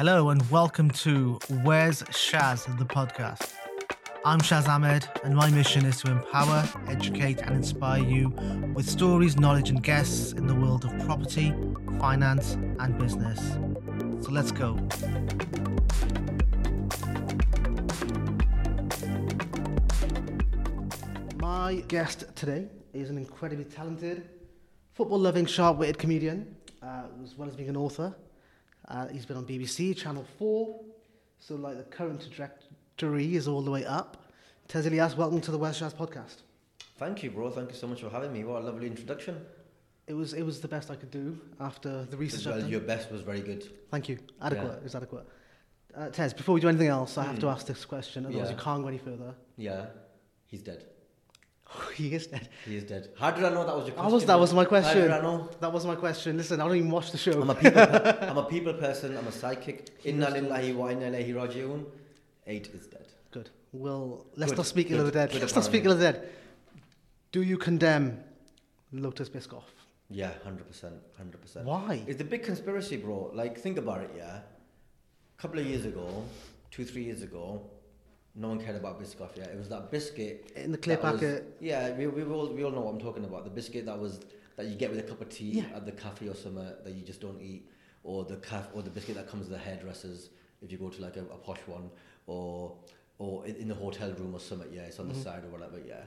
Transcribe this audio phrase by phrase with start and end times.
[0.00, 3.52] Hello and welcome to Where's Shaz, the podcast.
[4.24, 8.28] I'm Shaz Ahmed, and my mission is to empower, educate, and inspire you
[8.76, 11.52] with stories, knowledge, and guests in the world of property,
[11.98, 13.40] finance, and business.
[14.24, 14.74] So let's go.
[21.38, 24.28] My guest today is an incredibly talented,
[24.94, 26.54] football loving, sharp witted comedian,
[26.84, 28.14] uh, as well as being an author.
[28.88, 30.80] Uh, he's been on BBC, Channel 4,
[31.38, 34.30] so like the current trajectory is all the way up.
[34.66, 36.36] Tez Ilyas, welcome to the Where's Shaz podcast.
[36.96, 37.50] Thank you, bro.
[37.50, 38.44] Thank you so much for having me.
[38.44, 39.40] What a lovely introduction.
[40.06, 42.46] It was it was the best I could do after the research.
[42.46, 43.68] Well, your best was very good.
[43.90, 44.18] Thank you.
[44.40, 44.66] Adequate.
[44.66, 44.76] Yeah.
[44.78, 45.26] It was adequate.
[45.94, 47.52] Uh, Tez, before we do anything else, I have to Mm.
[47.52, 48.56] ask this question, otherwise Yeah.
[48.56, 49.34] you can't go any further.
[49.56, 49.86] Yeah,
[50.46, 50.86] he's dead.
[51.94, 52.48] he is dead.
[52.64, 53.10] He is dead.
[53.18, 54.12] How did I know that was your question?
[54.12, 54.98] was- that was my question.
[54.98, 55.50] How did I know?
[55.60, 56.36] That was my question.
[56.36, 57.40] Listen, I don't even watch the show.
[57.40, 57.86] I'm a people.
[57.86, 59.16] per- I'm a people person.
[59.16, 59.90] I'm a psychic.
[60.04, 61.84] Inna lillahi wa inna ilaihi raji'un.
[62.46, 63.06] Eight is dead.
[63.30, 63.50] Good.
[63.72, 65.30] Well, let's Good, not speak ill of the dead.
[65.32, 66.28] good Let's not speak ill of the dead.
[67.32, 68.24] Do you condemn
[68.92, 69.64] Lotus Biscoff?
[70.08, 71.66] Yeah, hundred percent, hundred percent.
[71.66, 72.02] Why?
[72.06, 73.30] It's a big conspiracy, bro.
[73.34, 74.10] Like, think about it.
[74.16, 76.24] Yeah, a couple of years ago,
[76.70, 77.62] two, three years ago,
[78.38, 79.36] no one cared about Biscoff.
[79.36, 81.56] Yeah, it was that biscuit In the clear that was- packet.
[81.60, 83.44] yeah, we, we all we all know what I'm talking about.
[83.44, 84.20] The biscuit that was
[84.56, 85.64] that you get with a cup of tea Yeah.
[85.76, 87.68] at the cafe or somewhere that you just don't eat,
[88.04, 90.30] or the caf or the biscuit that comes with the hairdressers
[90.62, 91.90] if you go to like a, a posh one,
[92.26, 92.76] or
[93.18, 94.72] or in, in the hotel room or something.
[94.72, 95.14] Yeah, it's on Mhm.
[95.14, 95.78] the side or whatever.
[95.86, 96.02] Yeah,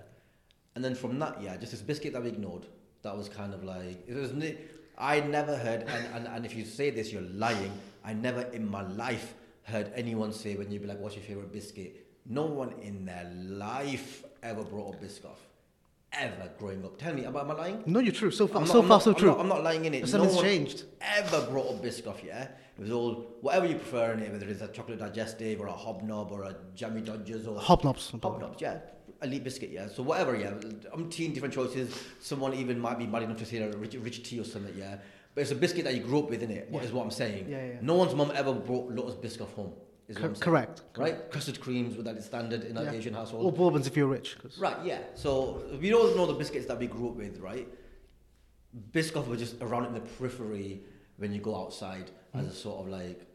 [0.76, 2.66] and then from that, yeah, just this biscuit that we ignored.
[3.04, 4.32] That was kind of like it was.
[4.34, 4.58] Ni-
[4.98, 7.72] I never heard, and, and, and if you say this, you're lying.
[8.04, 11.52] I never in my life heard anyone say when you'd be like, "What's your favorite
[11.52, 15.38] biscuit?" No one in their life ever brought up Biscoff,
[16.14, 16.98] ever growing up.
[16.98, 17.84] Tell me, am I, am I lying?
[17.86, 18.32] No, you're true.
[18.32, 19.28] So far, I'm so not- far, not- so I'm true.
[19.30, 20.02] not- I'm not lying in it.
[20.02, 20.84] No something's one changed.
[21.02, 22.44] ever brought up Biscoff, yeah?
[22.78, 25.74] It was all whatever you prefer in it, whether it's a chocolate digestive or a
[25.74, 28.12] hobnob or a jammy dodgers or Hobnobs.
[28.20, 28.80] Hobnobs, yeah.
[29.22, 29.88] Elite biscuit, yeah.
[29.88, 30.52] So whatever, yeah.
[30.96, 31.94] Umpteen different choices.
[32.20, 34.98] Someone even might be mad enough to say a rich, rich tea or something, yeah.
[35.36, 36.70] But it's a biscuit that you grew up with, innit?
[36.70, 36.88] What Yeah.
[36.88, 37.48] is what I'm saying.
[37.50, 37.74] Yeah, yeah.
[37.81, 39.74] No one's mum ever brought Lotus Biscoff home.
[40.07, 40.44] Is what Cor- I'm saying.
[40.44, 40.81] correct.
[40.97, 41.31] Right?
[41.31, 42.91] Custard creams with that is standard in an Yeah.
[42.91, 43.45] Asian household.
[43.45, 44.38] Or bourbons if you're rich.
[44.41, 45.00] 'cause- Right, yeah.
[45.16, 47.67] So we all know the biscuits that we grew up with, right?
[48.94, 50.81] Biscoff were just around in the periphery
[51.17, 53.25] when you go outside as a sort of like,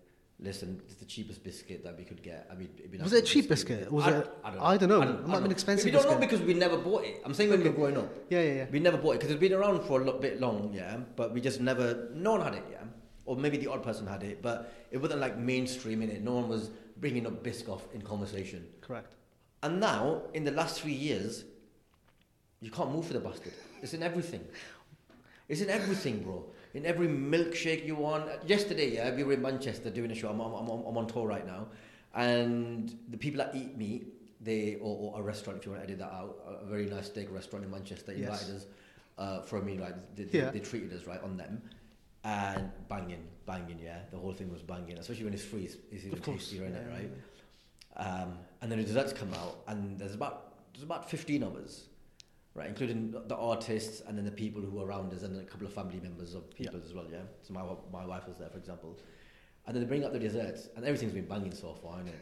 [0.40, 2.46] listen, it's the cheapest biscuit that we could get.
[2.50, 3.90] I mean, it'd be nice Was it a cheap biscuit?
[3.92, 4.64] Was I, it- I don't know.
[4.64, 5.00] I don't know.
[5.00, 7.20] I It might have been expensive We don't know because we never bought it.
[7.24, 8.10] I'm saying when we were growing up.
[8.30, 8.66] Yeah, yeah, yeah.
[8.70, 10.98] We never bought it because it's been around for a bit long, yeah.
[11.16, 12.78] But we just never, no one had it, yeah.
[13.26, 16.22] Or maybe the odd person had it, but it wasn't like mainstream in it.
[16.22, 18.66] No one was bringing up Biscoff in conversation.
[18.80, 19.14] Correct.
[19.62, 21.44] And now, in the last three years,
[22.60, 23.52] you can't move for the bastard.
[23.82, 24.44] It's in everything.
[25.48, 26.44] It's in everything, bro.
[26.74, 28.28] In every milkshake you want.
[28.46, 30.28] Yesterday, yeah, we were in Manchester doing a show.
[30.28, 31.66] I'm, I'm, I'm, on- I'm on tour right now.
[32.14, 34.06] And the people that eat meat,
[34.40, 37.06] they, or, or a restaurant, if you want to edit that out, a very nice
[37.06, 38.20] steak restaurant in Manchester Yes.
[38.42, 38.66] invited us
[39.18, 39.94] uh, for a meal, right?
[40.16, 40.50] They, they, Yeah.
[40.50, 41.60] they treated us, right, on them.
[42.26, 44.00] And banging, banging, yeah.
[44.10, 45.64] The whole thing was banging, especially when it's free.
[45.64, 47.10] It's, it's even tastier, innit, Yeah, right?
[47.96, 50.42] yeah, Um, and then the desserts come out, and there's about
[50.72, 51.84] there's about 15 of us,
[52.54, 55.46] right, including the artists and then the people who are around us, and then a
[55.46, 57.06] couple of family members of people as well.
[57.10, 58.98] Yeah, so my my wife was there, for example,
[59.66, 62.18] and then they bring out the desserts, and everything's been banging so far, innit?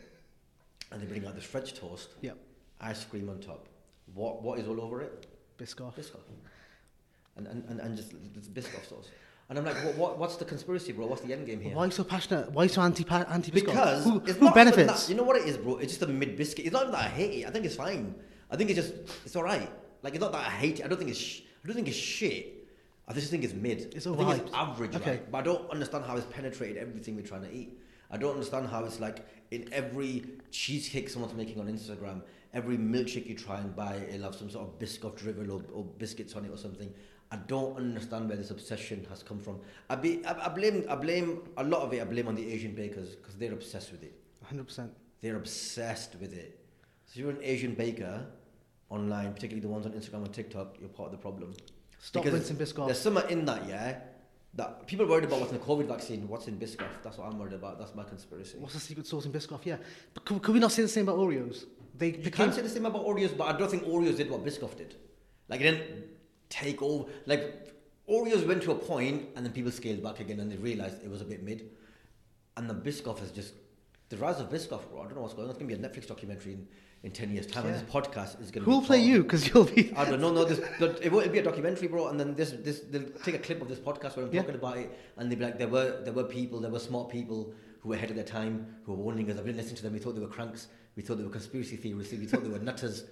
[0.92, 2.32] And they bring out this French toast, yeah,
[2.78, 3.68] ice cream on top.
[4.12, 5.26] What what is all over it?
[5.58, 5.94] Biscoff.
[5.96, 6.26] Biscoff,
[7.36, 8.10] and and and, and just
[8.52, 9.08] Biscoff sauce.
[9.48, 11.06] And I'm like, what, what what's the conspiracy, bro?
[11.06, 11.74] What's the end game here?
[11.76, 12.50] Why so passionate?
[12.52, 13.50] Why so anti anti?
[13.50, 15.04] Because who, it's who benefits?
[15.04, 15.76] That, you know what it is, bro?
[15.76, 16.64] It's just a mid biscuit.
[16.64, 17.46] It's not even that I hate it.
[17.46, 18.14] I think it's fine.
[18.50, 18.94] I think it's just
[19.24, 19.70] it's all right.
[20.02, 20.84] Like it's not that I hate it.
[20.84, 22.66] I don't think it's sh- I don't think it's shit.
[23.06, 23.92] I just think it's mid.
[23.94, 25.10] It's I think it's average, Okay.
[25.10, 25.30] right?
[25.30, 27.78] But I don't understand how it's penetrated everything we're trying to eat.
[28.10, 32.22] I don't understand how it's like in every cheesecake someone's making on Instagram,
[32.54, 35.84] every milkshake you try and buy, it'll have some sort of biscuit drivel or, or
[35.84, 36.92] biscuits on it or something.
[37.34, 39.56] I don't understand where this obsession has come from.
[39.90, 42.00] I, be, I, I blame I blame a lot of it.
[42.00, 44.14] I blame on the Asian bakers because they're obsessed with it.
[44.52, 44.88] 100%.
[45.20, 46.50] They're obsessed with it.
[47.06, 48.14] So if you're an Asian baker
[48.90, 51.54] online, particularly the ones on Instagram and TikTok, you're part of the problem.
[51.98, 52.86] Stop Because rinsing Biscoff.
[52.86, 53.98] There's something in that, yeah.
[54.56, 56.92] That people are worried about what's in the COVID vaccine, what's in Biscoff.
[57.02, 57.78] That's what I'm worried about.
[57.80, 58.58] That's my conspiracy.
[58.58, 59.64] What's the secret sauce in Biscoff?
[59.64, 59.78] Yeah.
[60.14, 61.64] But could, could we not say the same about Oreos?
[61.96, 62.32] They You became.
[62.32, 64.94] can't say the same about Oreos, but I don't think Oreos did what Biscoff did.
[65.48, 66.04] Like it didn't
[66.62, 67.04] take over.
[67.26, 67.42] Like
[68.08, 71.10] Oreos went to a point, and then people scaled back again, and they realized it
[71.10, 71.70] was a bit mid.
[72.56, 73.54] And the Biscoff is just
[74.10, 74.82] the rise of Biscoff.
[74.94, 75.50] I don't know what's going on.
[75.50, 76.66] It's gonna be a Netflix documentary in,
[77.02, 78.64] in ten years' time, and this podcast is gonna.
[78.66, 79.22] Who'll be play you?
[79.24, 79.92] Because you'll be.
[79.96, 80.32] I don't know.
[80.32, 80.60] No, this,
[81.02, 82.08] it will be a documentary, bro.
[82.08, 84.42] And then this, this, they'll take a clip of this podcast where I'm Yeah.
[84.42, 87.08] talking about it, and they'll be like, there were, there were people, there were smart
[87.08, 88.54] people who were ahead of their time,
[88.84, 89.36] who were warning us.
[89.38, 89.92] I've been listening to them.
[89.92, 90.68] We thought they were cranks.
[90.96, 92.12] We thought they were conspiracy theorists.
[92.14, 93.04] We thought they were nutters.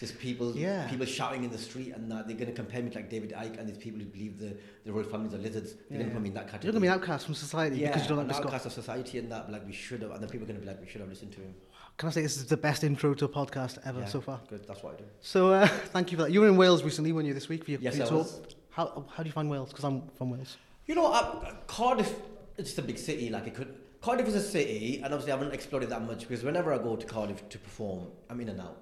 [0.00, 0.88] Just people, Yeah.
[0.88, 3.32] people shouting in the street, and that they're going to compare me to like David
[3.32, 4.56] Icke and these people who believe the,
[4.86, 5.74] the royal families are lizards.
[5.74, 6.64] They're Yeah, going to put me in that category.
[6.64, 8.64] You're going to be an outcast from society yeah, because you don't like an outcast
[8.64, 9.52] of society and that.
[9.52, 11.10] Like we should have, and then people are going to be like, we should have
[11.10, 11.54] listened to him.
[11.98, 14.40] Can I say this is the best intro to a podcast ever Yeah, so far?
[14.48, 15.04] Good, that's what I do.
[15.20, 16.32] So uh, thank you for that.
[16.32, 18.26] You were in Wales recently, weren't you, this week for your, Yes, for your tour?
[18.70, 19.68] How, how do you find Wales?
[19.68, 20.56] Because I'm from Wales.
[20.86, 22.14] You know, uh, Cardiff,
[22.56, 23.28] it's just a big city.
[23.28, 23.74] Like it could.
[24.00, 26.78] Cardiff is a city, and obviously I haven't explored it that much because whenever I
[26.78, 28.78] go to Cardiff to perform, I'm in and out.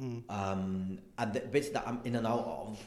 [0.00, 0.22] Mm.
[0.28, 2.78] Um, and the bits that I'm in and out of,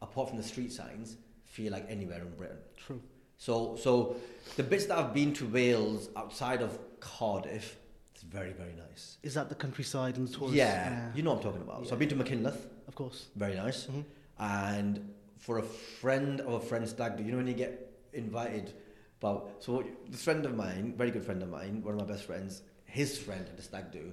[0.00, 2.58] apart from the street signs, feel like anywhere in Britain.
[2.76, 3.00] True.
[3.38, 4.16] So, so
[4.56, 7.76] the bits that I've been to Wales outside of Cardiff,
[8.14, 9.16] it's very, very nice.
[9.22, 10.54] Is that the countryside and the tourist?
[10.54, 11.86] Yeah, you know what I'm talking about.
[11.86, 13.26] So I've been to Machynlleth, Of course.
[13.34, 13.86] very nice.
[13.86, 14.04] Mhm.
[14.38, 18.72] And for a friend of a friend stag do, you know when you get invited,
[19.18, 22.24] but so this friend of mine, very good friend of mine, one of my best
[22.24, 24.12] friends, his friend had a stag do,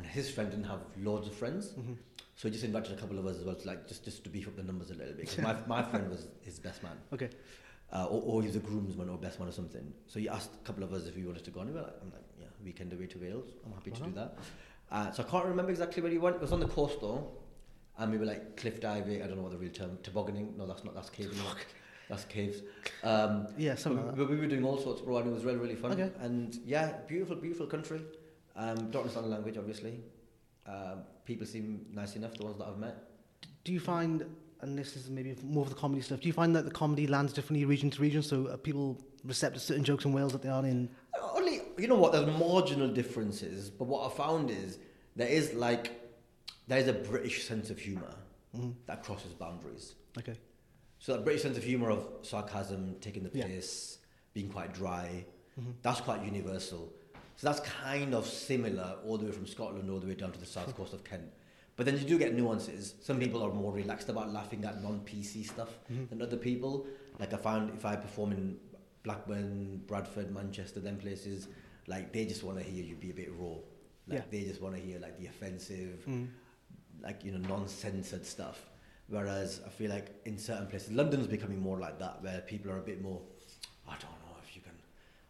[0.00, 1.96] and his friend didn't have loads of friends, Mhm.
[2.36, 4.30] so he just invited a couple of us as well, to like just just to
[4.30, 5.38] beef up the numbers a little bit.
[5.48, 7.28] my my friend was his best man, Okay.
[7.92, 9.92] uh, or, or he was a groomsman or best man or something.
[10.06, 12.10] So he asked a couple of us if we wanted to go, and we I'm
[12.18, 13.48] like, yeah, weekend away to Wales.
[13.66, 14.38] I'm happy to do that.
[14.90, 16.36] Uh, so I can't remember exactly where he went.
[16.36, 17.20] It was on the coast though,
[17.98, 19.22] and we were like cliff diving.
[19.22, 20.56] I don't know what the real term tobogganing.
[20.56, 20.94] No, that's not.
[20.94, 21.36] That's caving.
[22.08, 22.62] that's caves.
[23.04, 25.44] Um, Yeah, something but, like but we were doing all sorts, bro, and it was
[25.44, 25.92] really really fun.
[25.92, 26.10] Okay.
[26.20, 28.00] And yeah, beautiful, beautiful country.
[28.60, 30.00] Um, don't understand the language, obviously.
[30.66, 32.34] Um, people seem nice enough.
[32.34, 32.96] The ones that I've met.
[33.64, 34.26] Do you find,
[34.60, 37.06] and this is maybe more of the comedy stuff, do you find that the comedy
[37.06, 38.22] lands differently region to region?
[38.22, 40.90] So are people receptive to certain jokes in Wales that they aren't in?
[41.34, 42.12] Only, you know what?
[42.12, 44.78] There's marginal differences, but what I found is
[45.16, 45.96] there is like
[46.68, 48.14] there is a British sense of humour
[48.54, 48.74] Mhm.
[48.86, 49.94] that crosses boundaries.
[50.18, 50.36] Okay.
[50.98, 53.46] So that British sense of humour of sarcasm, taking the Yeah.
[53.46, 53.98] piss,
[54.34, 55.24] being quite dry,
[55.58, 55.74] Mhm.
[55.82, 56.92] that's quite universal.
[57.40, 60.38] So that's kind of similar all the way from Scotland all the way down to
[60.38, 61.22] the south coast of Kent.
[61.74, 62.96] But then you do get nuances.
[63.00, 66.10] Some people are more relaxed about laughing at non-PC stuff Mhm.
[66.10, 66.86] than other people.
[67.18, 68.60] Like I found if I perform in
[69.04, 71.48] Blackburn, Bradford, Manchester, them places,
[71.86, 73.54] like they just want to hear you be a bit raw.
[74.06, 74.24] Like Yeah.
[74.30, 76.28] they just want to hear like the offensive, Mm.
[77.00, 78.68] like you know non-censored stuff.
[79.08, 82.78] Whereas I feel like in certain places, London's becoming more like that, where people are
[82.78, 83.22] a bit more.
[83.88, 84.76] I don't know if you can.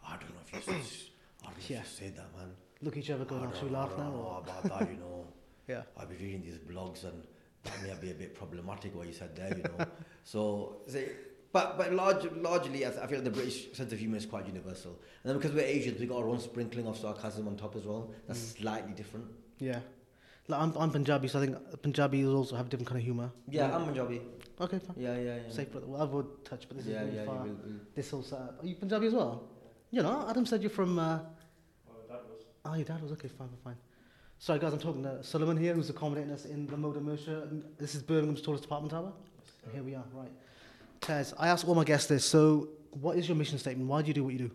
[0.04, 1.06] I don't know if you.
[1.44, 1.82] don't Yeah.
[2.00, 2.50] you that, man.
[2.82, 4.10] Look each other going, oh, should we laugh now?
[4.12, 4.38] Or?
[4.42, 5.26] about that, you know.
[5.68, 5.82] Yeah.
[5.96, 7.22] I've been reading these blogs and
[7.62, 9.86] that may be a bit problematic what you said there, you know.
[10.24, 11.10] so, say,
[11.52, 14.26] but but large, largely, I, th- I feel like the British sense of humour is
[14.26, 14.92] quite universal.
[15.22, 17.84] And then because we're Asians, we got our own sprinkling of sarcasm on top as
[17.84, 18.10] well.
[18.26, 18.58] That's Mm.
[18.62, 19.26] slightly different.
[19.60, 19.78] Yeah.
[20.48, 23.30] Like, I'm, I'm Punjabi, so I think Punjabis also have a different kind of humour.
[23.48, 24.20] Yeah, I'm Punjabi.
[24.60, 24.96] Okay, fine.
[24.98, 25.52] Yeah, yeah, yeah.
[25.52, 25.86] Safe, brother.
[25.86, 27.36] Well, I would touch, but this yeah, is really yeah, far.
[27.44, 27.80] will, will.
[27.94, 28.60] This whole setup.
[28.60, 29.44] Are you Punjabi as well?
[29.90, 30.98] You know, Adam said you're from.
[30.98, 31.18] Uh,
[31.88, 32.44] Oh, that was.
[32.64, 33.28] Oh, your dad was okay.
[33.28, 33.76] Fine, fine.
[34.38, 34.72] Sorry, guys.
[34.72, 37.64] I'm talking to Solomon here, who's accommodating us in the Moda Mercian.
[37.78, 39.12] This is Birmingham's tallest apartment tower.
[39.64, 40.04] And here we are.
[40.14, 40.30] Right.
[41.00, 42.24] Tez, I ask all my guests this.
[42.24, 42.68] So,
[43.00, 43.88] what is your mission statement?
[43.88, 44.50] Why do you do what you do?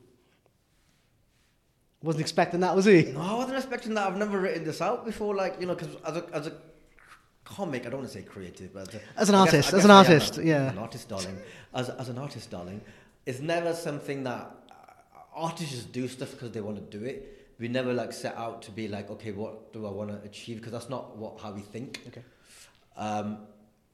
[2.04, 3.04] Wasn't expecting that, was he?
[3.04, 4.08] No, I wasn't expecting that.
[4.08, 5.36] I've never written this out before.
[5.36, 6.54] Like you know, because as a as a
[7.44, 9.86] comic, I don't want to say creative, but as, a, As an I artist, as
[9.86, 10.70] an artist, a- yeah.
[10.72, 11.38] an artist, darling.
[11.74, 12.81] As as an artist, darling,
[13.26, 14.52] it's never something that
[15.36, 17.48] artists just do stuff because they want to do it.
[17.60, 20.57] We never like set out to be like, okay, what do I want to achieve?
[20.57, 22.02] Because that's not what how we think.
[22.07, 22.24] Okay.
[22.98, 23.40] Um,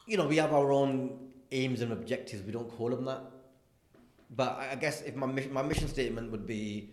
[0.07, 2.43] you know, we have our own aims and objectives.
[2.43, 3.21] We don't call them that.
[4.35, 6.89] But I I guess if my mission, my mission statement would be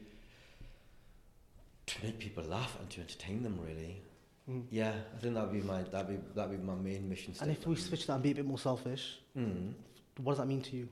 [1.86, 4.02] to make people laugh and to entertain them, really.
[4.48, 4.64] Mm.
[4.70, 7.58] Yeah, I think that'd be my that'd be that'd be my main mission Statement.
[7.58, 9.72] And if we switch that and be a bit more selfish, mm.
[10.18, 10.88] what does that mean to you?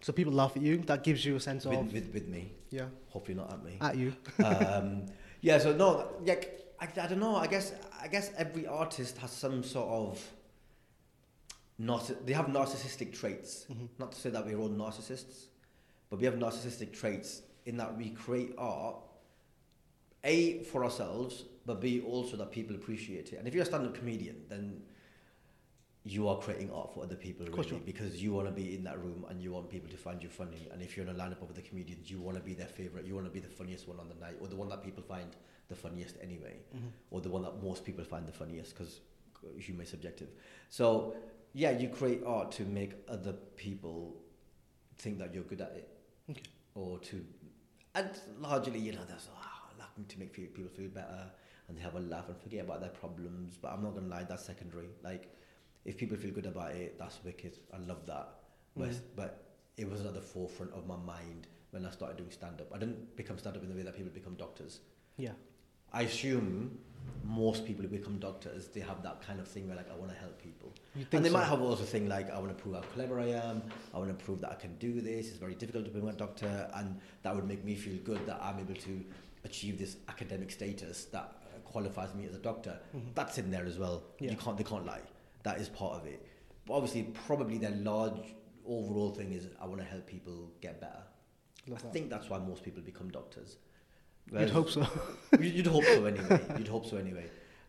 [0.00, 0.78] So people laugh at you.
[0.78, 3.76] That gives you a sense with, of with with me, yeah, hopefully not at me.
[3.80, 4.14] at you.
[4.44, 5.06] um,
[5.42, 7.36] yeah, so no, Like I, I don't know.
[7.36, 10.30] I guess I guess every artist has some sort of
[11.78, 13.66] not they have narcissistic traits.
[13.70, 13.88] Mhm.
[13.98, 15.46] Not to say that we're all narcissists,
[16.08, 18.96] but we have narcissistic traits in that we create art
[20.24, 23.38] a for ourselves, but b also that people appreciate it.
[23.38, 24.82] And if you're a stand-up comedian, then
[26.04, 28.82] you are creating art for other people really you because you want to be in
[28.84, 30.66] that room and you want people to find you funny.
[30.72, 33.04] And if you're in a lineup of other comedians you want to be their favorite.
[33.04, 35.02] You want to be the funniest one on the night or the one that people
[35.02, 35.36] find
[35.68, 36.90] the funniest anyway Mhm.
[37.10, 39.00] or the one that most people find the funniest because
[39.58, 40.28] humor is subjective.
[40.70, 41.16] So
[41.52, 44.22] yeah you create art to make other people
[44.96, 45.88] think that you're good at it.
[46.30, 46.42] Okay.
[46.76, 47.24] or to
[47.94, 51.30] and largely you know there's oh, laughing to make people feel better
[51.68, 53.58] and they have a laugh and forget about their problems.
[53.60, 54.88] But i'm not gonna lie that's secondary.
[55.02, 55.24] Like
[55.84, 58.28] if people feel good about it that's wicked i love that
[58.76, 59.00] but, Mhm.
[59.16, 59.44] but
[59.76, 62.68] it wasn't at the forefront of my mind when I started doing stand up.
[62.74, 64.80] I didn't become stand up in the way that people become doctors.
[65.16, 65.32] Yeah.
[65.92, 66.78] I assume
[67.24, 70.10] most people who become doctors, they have that kind of thing where like I want
[70.12, 70.72] to help people,
[71.12, 71.36] and they so?
[71.38, 73.62] might have also thing like I want to prove how clever I am.
[73.94, 75.28] I want to prove that I can do this.
[75.28, 78.38] It's very difficult to become a doctor, and that would make me feel good that
[78.42, 79.04] I'm able to
[79.44, 81.32] achieve this academic status that
[81.64, 82.78] qualifies me as a doctor.
[82.94, 83.14] Mhm.
[83.14, 84.02] That's in there as well.
[84.18, 84.32] Yeah.
[84.32, 85.02] You can't they can't lie.
[85.42, 86.26] That is part of it.
[86.66, 88.34] But obviously, probably their large
[88.66, 91.02] overall thing is I want to help people get better.
[91.66, 91.92] Love I that.
[91.92, 93.56] think that's why most people become doctors.
[94.32, 94.86] You'd hope so.
[95.40, 96.40] You'd you'd hope so anyway.
[96.56, 97.24] You'd hope so anyway.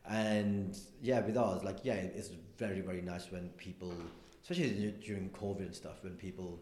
[0.07, 3.93] And yeah, with ours, like yeah, it's very very nice when people,
[4.41, 6.59] especially during COVID and stuff, when people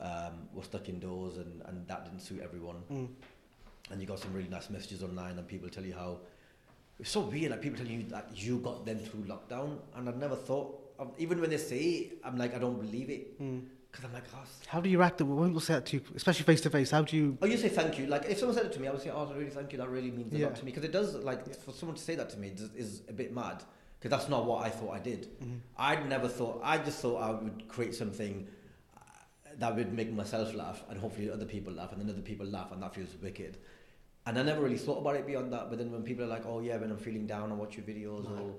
[0.00, 2.82] um, were stuck indoors and and that didn't suit everyone.
[2.90, 3.08] Mm.
[3.90, 6.18] And you got some really nice messages online, and people tell you how
[6.98, 7.50] it's so weird.
[7.50, 10.82] Like people telling you that you got them through lockdown, and I've never thought.
[10.98, 13.64] Of, even when they say, it, I'm like, I don't believe it, Mm.
[13.92, 16.02] because I'm like, oh, How do you react to when people say that to you,
[16.14, 16.90] especially face to face?
[16.90, 17.36] How do you?
[17.42, 18.06] Oh, you say thank you.
[18.06, 19.78] Like if someone said it to me, I would say, "Oh, really thank you.
[19.78, 20.46] That really means a Yeah.
[20.46, 21.14] lot to me." Because it does.
[21.16, 23.62] Like for someone to say that to me is, is a bit mad.
[23.98, 25.38] Because that's not what I thought I did.
[25.40, 25.58] Mhm.
[25.78, 26.60] I'd never thought.
[26.62, 28.46] I just thought I would create something
[28.96, 29.00] uh,
[29.58, 32.72] that would make myself laugh, and hopefully other people laugh, and then other people laugh,
[32.72, 33.58] and that feels wicked.
[34.26, 35.70] And I never really thought about it beyond that.
[35.70, 37.86] But then when people are like, "Oh yeah," when I'm feeling down, I watch your
[37.86, 38.42] videos Right.
[38.42, 38.54] or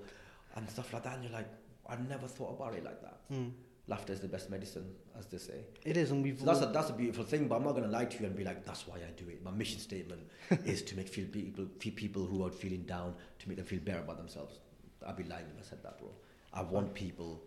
[0.56, 1.50] and stuff like that, and you're like,
[1.88, 3.52] "I never thought about it like that." Mm.
[3.90, 5.64] Laughter is the best medicine, as they say.
[5.86, 6.40] It is, and we've.
[6.40, 8.26] So that's a, that's a beautiful thing, but I'm not going to lie to you
[8.26, 9.42] and be like, that's why I do it.
[9.42, 10.22] My mission statement
[10.66, 13.80] is to make feel people, feel people who are feeling down, to make them feel
[13.80, 14.60] better about themselves.
[15.08, 16.10] I'd be lying if I said that, bro.
[16.54, 17.42] I want people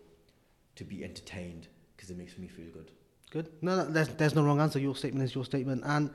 [0.77, 2.89] to be entertained because it makes me feel good.
[3.29, 3.49] Good.
[3.61, 4.79] No, no there's, there's no wrong answer.
[4.79, 5.83] Your statement is your statement.
[5.85, 6.09] And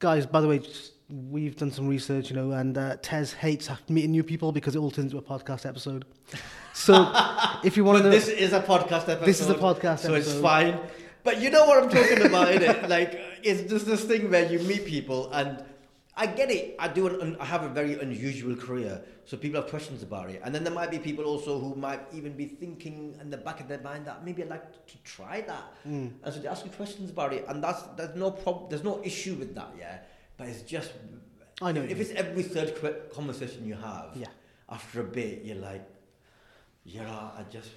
[0.00, 3.68] guys, by the way, just, we've done some research, you know, and uh, Tez hates
[3.88, 6.04] meeting new people because it all turns into a podcast episode.
[6.72, 7.12] So
[7.64, 9.24] if you want to know, this is a podcast episode.
[9.26, 10.08] This is a podcast episode.
[10.08, 10.78] so it's fine.
[11.22, 12.88] But you know what I'm talking about, innit?
[12.88, 15.62] Like, it's just this thing where you meet people, and
[16.16, 16.76] I get it.
[16.78, 17.08] I do.
[17.08, 20.40] An, un- I have a very unusual career, so people have questions about it.
[20.44, 23.60] And then there might be people also who might even be thinking in the back
[23.60, 26.12] of their mind that maybe I'd like to try that, Mm.
[26.24, 28.70] and so they ask you questions about it, and that's there's no problem.
[28.70, 29.98] There's no issue with that, yeah.
[30.40, 30.90] But it's just.
[31.62, 32.70] I know If, if it's every third
[33.12, 34.26] conversation you have, Yeah.
[34.70, 35.86] after a bit, you're like,
[36.84, 37.02] yeah,
[37.38, 37.68] I just.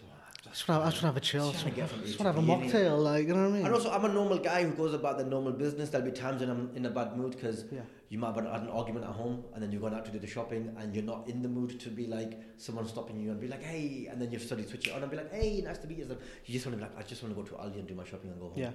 [0.46, 1.50] I just want to, I just want to have a chill.
[1.50, 1.88] I Just to want to
[2.34, 2.72] from have a A to B, innit?
[2.74, 3.66] mocktail, like, you know what I mean?
[3.66, 5.90] And also, I'm a normal guy who goes about the normal business.
[5.90, 7.80] There'll be times when I'm in a bad mood because Yeah.
[8.10, 10.20] you might have had an argument at home and then you're going out to do
[10.20, 13.40] the shopping and you're not in the mood to be like someone stopping you and
[13.40, 15.78] be like, hey, and then you suddenly switch it on and be like, hey, nice
[15.80, 16.08] to meet you.
[16.46, 17.96] You just want to be like, I just want to go to Aldi and do
[17.96, 18.58] my shopping and go home.
[18.60, 18.72] Yeah.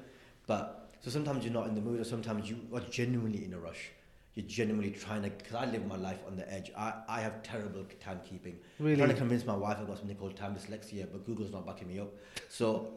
[0.46, 3.58] But so sometimes you're not in the mood or sometimes you are genuinely in a
[3.58, 3.90] rush.
[4.34, 6.70] You're genuinely trying to, because I live my life on the edge.
[6.76, 8.54] I, I have terrible timekeeping.
[8.78, 8.96] Really?
[8.96, 11.88] trying to convince my wife I've got something called time dyslexia, but Google's not backing
[11.88, 12.12] me up.
[12.48, 12.88] So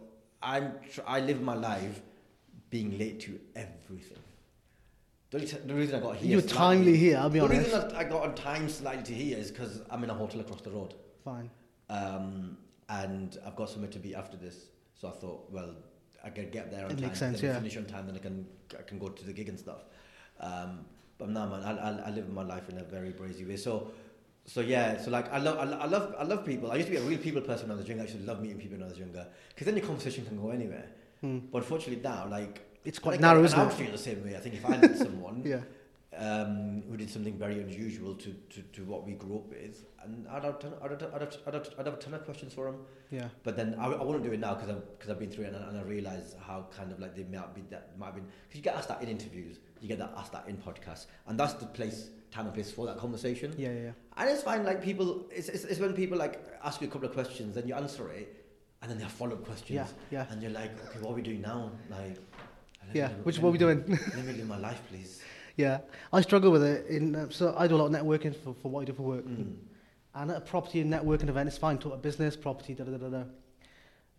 [0.44, 2.02] I'm tr- I live my life
[2.70, 4.18] being late to everything.
[5.32, 7.66] The, the reason I got here, You're slightly- timely here, I'll be the honest.
[7.66, 10.42] reason that I got on time slightly to here is because I'm in a hotel
[10.42, 10.94] across the road,
[11.24, 11.50] Fine.
[11.90, 12.58] um,
[12.90, 14.66] and I've got somewhere to be after this.
[14.94, 15.74] So I thought, well,
[16.24, 17.02] I can get there on It time.
[17.08, 17.56] makes sense, yeah.
[17.58, 18.46] Finish on time, then I can
[18.78, 19.82] I can go to the gig and stuff.
[20.40, 20.86] Um,
[21.18, 23.58] but no, man, I, I, I live my life in a very brazy way.
[23.58, 23.92] So.
[24.46, 26.72] So yeah, so like I love, I, I love, I love people.
[26.72, 28.02] I used to be a real people person when I was younger.
[28.02, 30.42] I used to love meeting people when I was younger, because then your conversation can
[30.42, 30.86] go anywhere.
[31.22, 31.38] Hmm.
[31.52, 33.66] But unfortunately now, like It's quite like, narrow, isn't I it?
[33.68, 34.36] would feel the same way.
[34.36, 35.60] I think if I met someone Yeah.
[36.18, 40.28] Um, who did something very unusual to, to, to what we grew up with, and
[40.28, 42.54] I'd have, ton, I'd, have, I'd, have, I'd, have, I'd have a ton of questions
[42.54, 42.76] for him.
[43.12, 43.30] Yeah.
[43.44, 45.54] But then I, I wouldn't do it now because I've, cause I've been through it
[45.54, 48.16] and, I- and I realise how kind of like they might be that might have
[48.16, 51.06] been because you get asked that in interviews, you get that asked that in podcasts,
[51.28, 53.54] and that's the place, time and place for that conversation.
[53.58, 53.92] Yeah, yeah, yeah.
[54.18, 57.08] And it's fine, like people, it's, it's, it's when people like ask you a couple
[57.08, 58.46] of questions, and you answer it,
[58.82, 59.86] and then they have follow up questions, Yeah,
[60.26, 60.26] yeah.
[60.32, 61.72] and you're like, okay, what are we doing now?
[61.90, 62.18] Like,
[62.94, 63.86] Yeah, which what me we doing?
[64.16, 65.22] Let me live my life, please.
[65.58, 65.80] Yeah,
[66.14, 66.88] I struggle with it.
[66.88, 69.04] In uh, so I do a lot of networking for, for what I do for
[69.04, 69.54] work, Mm.
[70.16, 71.78] and at a property and networking event, it's fine.
[71.78, 73.10] To talk about business, property, da da da da.
[73.10, 73.24] da.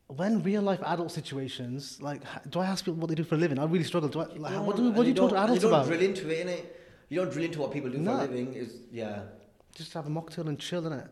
[0.08, 2.20] When real life adult situations, like,
[2.50, 3.58] do I ask people what they do for a living?
[3.58, 4.10] I really struggle.
[4.10, 5.78] Do I, like, how- what do, what do you talk to don't- adults you don't
[5.80, 5.86] about?
[5.88, 6.64] drill into it, innit?
[7.08, 8.18] You don't drill into what people do No.
[8.18, 8.52] for a living.
[8.52, 9.22] Is yeah.
[9.74, 11.06] Just have a mocktail and chill in it.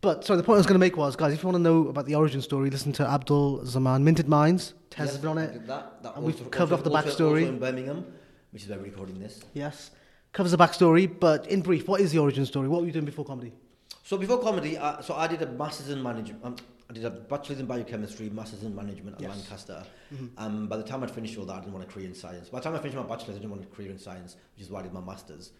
[0.00, 1.62] But sorry, the point I was going to make was, guys, if you want to
[1.62, 4.74] know about the origin story, listen to Abdul Zaman, Minted Minds.
[4.90, 5.64] Tez Yes, has been on it.
[5.68, 7.42] That, that And we've covered also- off the also- backstory.
[7.42, 8.04] Also in Birmingham,
[8.52, 9.40] which is why we're recording this.
[9.54, 9.90] Yes,
[10.32, 11.10] covers the backstory.
[11.18, 12.68] But in brief, what is the origin story?
[12.68, 13.52] What were you doing before comedy?
[14.04, 16.44] So before comedy, uh, so I did a master's in management.
[16.44, 16.56] Um,
[16.90, 19.30] I did a bachelor's in biochemistry, master's in management at Yes.
[19.30, 19.82] Lancaster.
[20.14, 20.30] Mhm.
[20.36, 22.50] Um, by the time I'd finished all that, I didn't want a career in science.
[22.50, 24.62] By the time I finished my bachelor's, I didn't want a career in science, which
[24.66, 25.52] is why I did my master's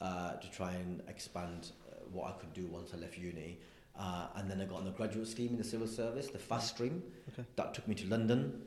[0.00, 3.58] uh, to try and expand uh, what I could do once I left uni.
[3.98, 6.74] Uh, and then I got on the graduate scheme in the civil service, the fast
[6.76, 7.02] stream.
[7.32, 7.44] Okay.
[7.56, 8.62] That took me to London.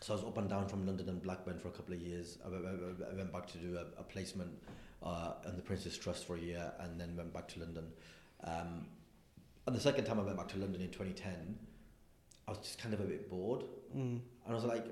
[0.00, 2.38] So I was up and down from London and Blackburn for a couple of years.
[2.44, 4.50] I, went- I went back to do a, a placement
[5.02, 7.86] uh, in the Prince's Trust for a year, and then went back to London.
[8.44, 8.86] Um,
[9.66, 11.58] and the second time I went back to London in 2010,
[12.46, 13.64] I was just kind of a bit bored,
[13.96, 14.20] Mm.
[14.20, 14.84] and I was like,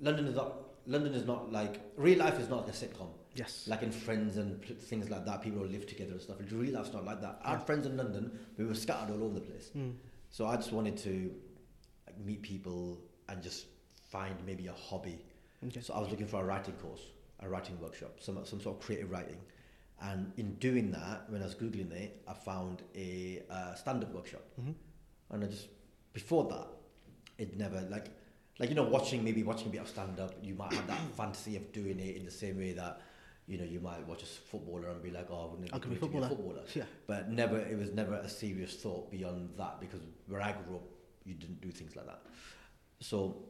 [0.00, 0.54] London is not.
[0.88, 3.64] London is not like real life is not like a sitcom Yes.
[3.66, 5.42] like in Friends and pl- things like that.
[5.42, 6.36] People live together and stuff.
[6.52, 7.40] Real life's not like that.
[7.44, 9.70] I had friends in London, we were scattered all over the place.
[9.76, 9.94] Mm.
[10.30, 11.34] So I just wanted to
[12.06, 13.66] like, meet people and just
[14.10, 15.18] find maybe a hobby.
[15.66, 15.80] Okay.
[15.80, 17.00] So I was looking for a writing course,
[17.40, 19.38] a writing workshop, some some sort of creative writing.
[20.00, 24.42] And in doing that, when I was googling it, I found a uh, stand-up workshop.
[24.60, 24.74] Mhm.
[25.30, 25.68] And I just
[26.12, 26.66] before that,
[27.38, 28.08] it never like
[28.58, 31.56] like you know watching maybe watching a bit of stand-up, you might have that fantasy
[31.56, 33.00] of doing it in the same way that
[33.46, 35.90] you know you might watch a footballer and be like, oh, wouldn't it I could
[35.90, 36.28] be to be a footballer.
[36.28, 36.62] footballer?
[36.74, 36.84] Yeah.
[37.06, 40.82] But never, it was never a serious thought beyond that because where I grew up,
[41.24, 42.20] you didn't do things like that.
[43.00, 43.44] So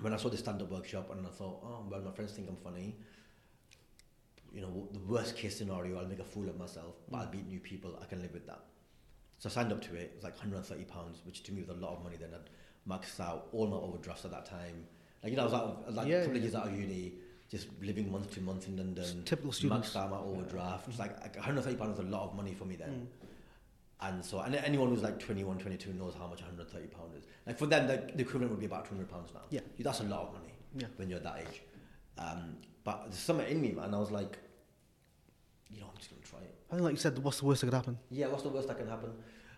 [0.00, 2.56] when I saw the stand-up workshop and I thought, oh, well, my friends think I'm
[2.56, 2.96] funny.
[4.52, 7.46] You know, the worst case scenario, I'll make a fool of myself, but I'll meet
[7.48, 7.98] new people.
[8.00, 8.60] I can live with that.
[9.38, 10.02] So I signed up to it.
[10.02, 12.16] It was like 130 pounds, which to me was a lot of money.
[12.18, 12.50] Then I'd
[12.90, 14.84] maxed out all my overdrafts at that time.
[15.22, 16.38] Like you know, I was, out of, I was like Yeah, a couple yeah.
[16.38, 17.12] of years out of uni,
[17.50, 19.22] just living month to month in London.
[19.24, 19.90] Typical students.
[19.90, 20.88] Maxed out my overdraft.
[20.88, 23.08] It's like, like 130 pounds was a lot of money for me then.
[23.22, 23.23] Mm.
[24.04, 27.24] And so, and anyone who's like 21, 22 knows how much 130 pound is.
[27.46, 29.40] Like for them, the, the equivalent would be about 200 pounds now.
[29.50, 29.60] Yeah.
[29.78, 30.86] That's a lot of money Yeah.
[30.96, 31.62] when you're that age.
[32.18, 33.94] Um, but there's something in me, man.
[33.94, 34.38] I was like,
[35.70, 36.54] you know, I'm just gonna try it.
[36.70, 37.98] I think, like you said, what's the worst that could happen?
[38.10, 39.10] Yeah, what's the worst that can happen?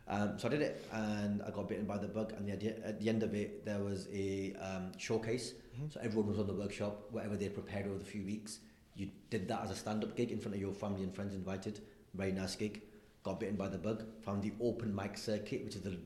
[0.09, 2.33] Um, so I did it, and I got bitten by the bug.
[2.37, 5.55] And the idea, at the end of it, there was a um, showcase.
[5.91, 8.61] So everyone was on the workshop, whatever they prepared over the few weeks.
[8.95, 11.81] You did that as a stand-up gig in front of your family and friends invited.
[12.15, 12.81] Very nice gig.
[13.27, 14.05] Got bitten by the bug.
[14.25, 15.99] Found the open mic circuit, which is the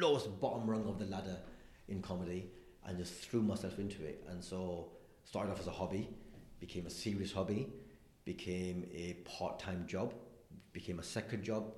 [0.00, 1.36] lowest bottom rung of the ladder
[1.86, 2.50] in comedy,
[2.84, 4.24] and just threw myself into it.
[4.28, 4.88] And so
[5.24, 6.08] started off as a hobby,
[6.58, 7.68] became a serious hobby,
[8.24, 10.12] became a part-time job,
[10.72, 11.72] became a second job,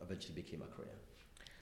[0.00, 0.96] eventually became a career.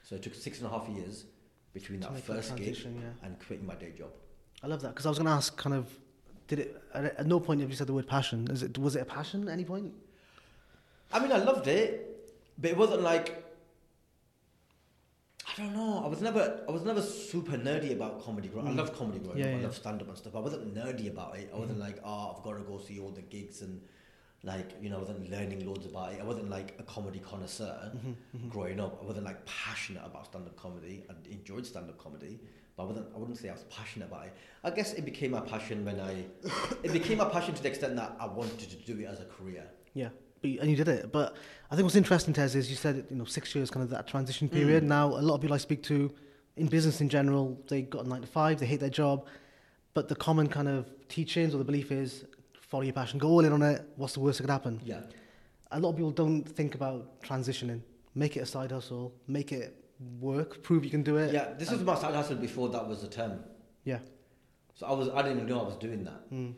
[0.03, 1.27] So it took six and a half years
[1.75, 3.11] between that first gig yeah.
[3.23, 4.09] and quitting my day job.
[4.62, 5.87] I love that because I was going to ask, kind of,
[6.49, 6.83] did it?
[6.95, 8.49] At, no point have you said the word passion.
[8.51, 8.79] Is it?
[8.79, 9.93] Was it a passion at any point?
[11.12, 12.10] I mean, I loved it,
[12.61, 13.44] but it wasn't like
[15.49, 16.03] I don't know.
[16.05, 18.49] I was never, I was never super nerdy about comedy.
[18.49, 18.68] Growing.
[18.68, 18.77] I Mm.
[18.77, 19.51] loved comedy growing Yeah, up.
[19.51, 19.62] I yeah.
[19.64, 20.37] loved stand up and stuff.
[20.37, 21.51] I wasn't nerdy about it.
[21.53, 21.83] I wasn't mm.
[21.83, 23.81] like, oh, I've got to go see all the gigs and
[24.42, 26.20] like, you know, I wasn't learning loads about it.
[26.20, 28.49] I wasn't like a comedy connoisseur mm-hmm, mm-hmm.
[28.49, 28.99] growing up.
[29.03, 31.05] I wasn't like passionate about stand up comedy.
[31.11, 32.40] I enjoyed stand up comedy,
[32.77, 33.09] but I wasn't.
[33.14, 34.35] I wouldn't say I was passionate about it.
[34.64, 36.25] I guess it became my passion when I.
[36.83, 39.27] it became my passion to the extent that I wanted to do it as a
[39.27, 39.66] career.
[39.92, 40.09] Yeah,
[40.40, 41.12] but you, and you did it.
[41.12, 41.37] But
[41.70, 44.07] I think what's interesting, Tez, is you said you know six years, kind of that
[44.07, 44.83] transition period.
[44.83, 46.12] Now a lot of people I speak to,
[46.57, 49.26] in business in general, they got a nine to five, they hate their job,
[49.94, 52.24] but the common kind of teachings or the belief is
[52.61, 53.83] follow your passion, go all in on it.
[53.96, 54.81] What's the worst that could happen?
[54.85, 55.00] Yeah.
[55.72, 57.81] A lot of people don't think about transitioning.
[58.14, 59.12] Make it a side hustle.
[59.26, 59.76] Make it
[60.18, 60.62] work.
[60.62, 61.33] Prove you can do it.
[61.33, 63.40] Yeah, this was my side hustle before that was a term.
[63.85, 63.98] Yeah.
[64.74, 66.31] So I was I didn't even know I was doing that.
[66.33, 66.55] Mm.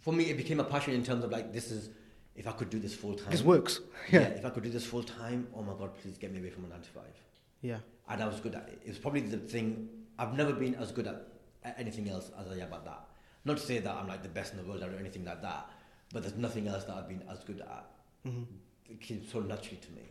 [0.00, 1.90] For me, it became a passion in terms of like this is
[2.36, 3.30] if I could do this full time.
[3.30, 3.80] This works.
[4.10, 4.20] Yeah.
[4.22, 4.26] Yeah.
[4.28, 6.64] If I could do this full time, oh my god, please get me away from
[6.64, 7.14] a nine to five.
[7.60, 7.78] Yeah.
[8.08, 8.80] And I was good at it.
[8.84, 11.28] It was probably the thing I've never been as good at,
[11.64, 13.04] at anything else as I am at that.
[13.44, 15.70] Not to say that I'm like the best in the world or anything like that,
[16.12, 17.86] but there's nothing else that I've been as good at.
[18.24, 18.42] hmm
[18.88, 20.02] It came so naturally to me.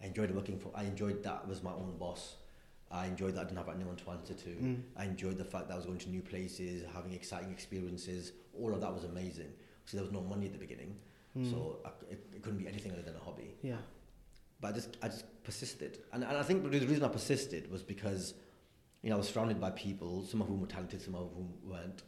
[0.00, 0.70] I enjoyed working for.
[0.74, 2.36] I enjoyed that I was my own boss.
[2.90, 4.48] I enjoyed that I didn't have anyone to answer to.
[4.50, 4.82] Mm.
[4.96, 8.32] I enjoyed the fact that I was going to new places, having exciting experiences.
[8.60, 9.50] All of that was amazing.
[9.86, 10.96] So there was no money at the beginning,
[11.36, 11.50] Mm.
[11.50, 13.54] so I, it, it couldn't be anything other than a hobby.
[13.62, 13.76] Yeah.
[14.60, 17.82] But I just I just persisted, and, and I think the reason I persisted was
[17.82, 18.34] because
[19.02, 21.52] you know I was surrounded by people, some of whom were talented, some of whom
[21.64, 22.02] weren't,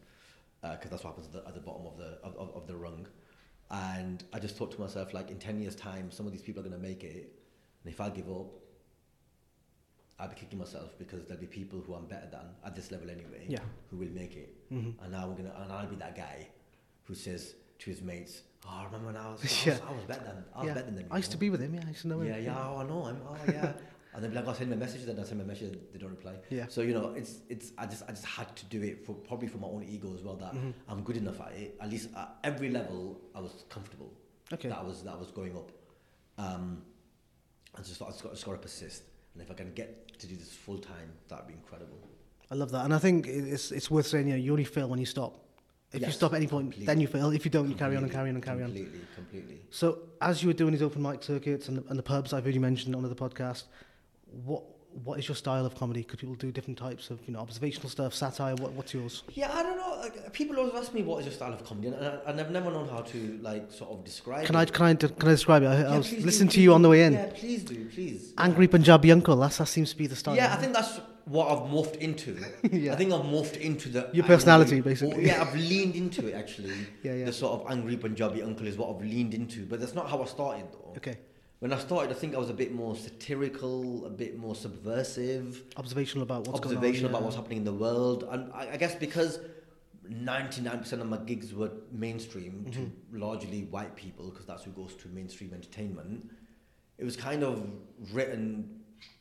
[0.63, 2.77] because that's what happens at the, at the bottom of the of, of, of the
[2.77, 3.07] rung.
[3.71, 6.61] And I just thought to myself, like in ten years' time, some of these people
[6.61, 7.33] are going to make it,
[7.83, 8.53] and if I give up,
[10.21, 13.11] I'll be kicking myself because there'll be people who I'm better than at this level
[13.11, 13.59] anyway, Yeah.
[13.91, 16.47] who will make it, hmm and now I'm gonna and I'll be that guy
[17.05, 17.55] who says
[17.85, 19.79] to his mates, "Oh, I remember when I was, I was, Yeah.
[19.89, 20.75] I was better than I was yeah.
[20.75, 21.75] better than them." I used know?" to be with him.
[21.75, 22.29] Yeah, I used to know him.
[22.29, 23.19] Yeah, yeah, oh, I know him.
[23.29, 23.73] Oh, yeah.
[24.15, 25.77] and then be like, I send them a message, then I send them a message,
[25.93, 26.35] they don't reply.
[26.51, 26.67] Yeah.
[26.69, 29.49] So you know, it's it's I just I just had to do it for probably
[29.49, 30.73] for my own ego as well that Mhm.
[30.89, 31.77] I'm good enough at it.
[31.81, 34.11] At least at every level, I was comfortable.
[34.53, 34.69] Okay.
[34.69, 35.71] That was that was going up.
[36.39, 36.83] Um,
[37.75, 39.03] I just thought I just got, just got to persist,
[39.35, 41.99] and if I can get to do this full time, that'd be incredible.
[42.51, 44.29] I love that, and I think it's it's worth saying.
[44.29, 45.41] You know, you only fail when you stop.
[45.95, 46.87] If you stop at any point, completely.
[46.87, 47.31] then you fail.
[47.31, 48.71] If you don't, you carry on and carry on and carry on.
[48.71, 49.61] Completely, completely.
[49.71, 52.45] So, as you were doing these open mic circuits and the, and the pubs I've
[52.45, 53.65] heard you mention on the podcast,
[54.45, 54.63] what
[55.03, 56.05] what is your style of comedy?
[56.05, 58.55] Could people do different types of, you know, observational stuff, satire?
[58.55, 59.25] What, what's yours?
[59.33, 59.99] Yeah, I don't know.
[60.01, 62.71] Like, people always ask me what is your style of comedy, and I, I've never
[62.71, 64.47] known how to like sort of describe.
[64.47, 64.59] Can it.
[64.59, 65.67] I can I can I describe it?
[65.67, 67.15] I, I Yeah, was please do, listening to you on the way in.
[67.15, 68.33] Yeah, please do, please.
[68.39, 69.37] Angry Punjabi uncle.
[69.37, 70.37] That's, that seems to be the style.
[70.37, 72.37] Yeah, I think that's what I've morphed into.
[72.71, 72.93] Yeah.
[72.93, 75.25] I think I've morphed into the Your personality, angry- basically.
[75.25, 76.75] or- yeah, I've leaned into it actually.
[77.03, 77.25] Yeah, yeah.
[77.27, 80.23] The sort of angry Punjabi uncle is what I've leaned into, but that's not how
[80.23, 80.93] I started though.
[80.99, 81.17] Okay.
[81.61, 85.63] When I started, I think I was a bit more satirical, a bit more subversive,
[85.79, 86.79] Observational about what's going on.
[86.79, 87.17] observational yeah.
[87.17, 89.39] about what's happening in the world, and I, I guess because.
[90.07, 93.19] 99% of my gigs were mainstream to Mm-hmm.
[93.19, 96.31] largely white people because that's who goes to mainstream entertainment
[96.99, 97.67] it was kind of
[98.13, 98.74] written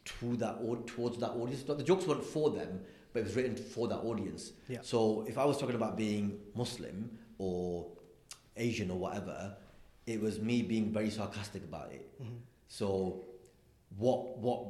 [0.05, 1.63] to that au- towards that audience.
[1.63, 2.81] The jokes weren't for them,
[3.13, 4.51] but it was written for that audience.
[4.67, 4.79] Yeah.
[4.81, 7.87] So if I was talking about being Muslim or
[8.57, 9.55] Asian or whatever,
[10.05, 12.09] it was me being very sarcastic about it.
[12.21, 12.35] Mm-hmm.
[12.67, 13.23] So
[13.97, 14.65] what what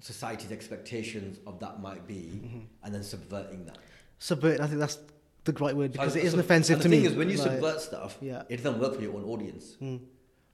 [0.00, 2.14] society's expectations of that might be,
[2.44, 2.58] Mm-hmm.
[2.82, 3.78] and then subverting that.
[4.18, 4.60] Subvert.
[4.60, 4.98] I think that's
[5.44, 6.96] the right word because So- it isn't so- offensive to the me.
[7.02, 8.42] thing is, when you like- subvert stuff, yeah.
[8.48, 9.76] it doesn't work for your own audience.
[9.80, 10.00] Mm.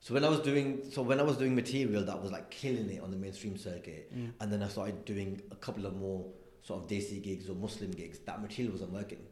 [0.00, 2.88] So when I was doing so when I was doing material that was like killing
[2.90, 4.32] it on the mainstream circuit, Mm.
[4.40, 6.24] and then I started doing a couple of more
[6.62, 9.24] sort of desi gigs or Muslim gigs, that material wasn't working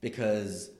[0.00, 0.70] because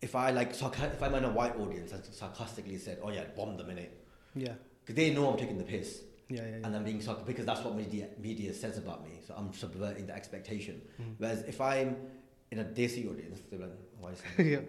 [0.00, 3.24] if I like sarca- if I'm in a white audience and sarcastically said, "Oh yeah,
[3.36, 4.54] bomb them in it," Yeah.
[4.80, 6.42] because they know I'm taking the piss Yeah.
[6.42, 6.48] Yeah.
[6.58, 6.66] yeah.
[6.66, 9.20] and I'm being sarcastic because that's what media media says about me.
[9.26, 10.82] So I'm subverting the expectation.
[11.00, 11.14] Mm.
[11.18, 11.96] Whereas if I'm
[12.50, 14.60] in a desi audience, they're like, "Why is that?" yeah.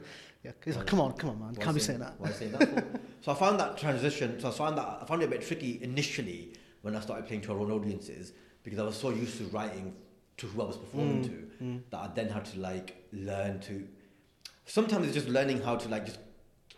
[0.44, 0.52] Yeah.
[0.66, 1.56] It's like, come on, come on, man.
[1.56, 2.16] Can't be say- saying that.
[2.20, 2.86] Why say that?
[3.22, 4.40] so I found that transition.
[4.40, 7.42] So I found that I found it a bit tricky initially when I started playing
[7.44, 9.96] to our own audiences because I was so used to writing
[10.38, 11.28] to who I was performing Mm,
[11.60, 11.82] to mm.
[11.92, 13.88] that I then had to like learn to.
[14.66, 16.20] Sometimes it's just learning how to like just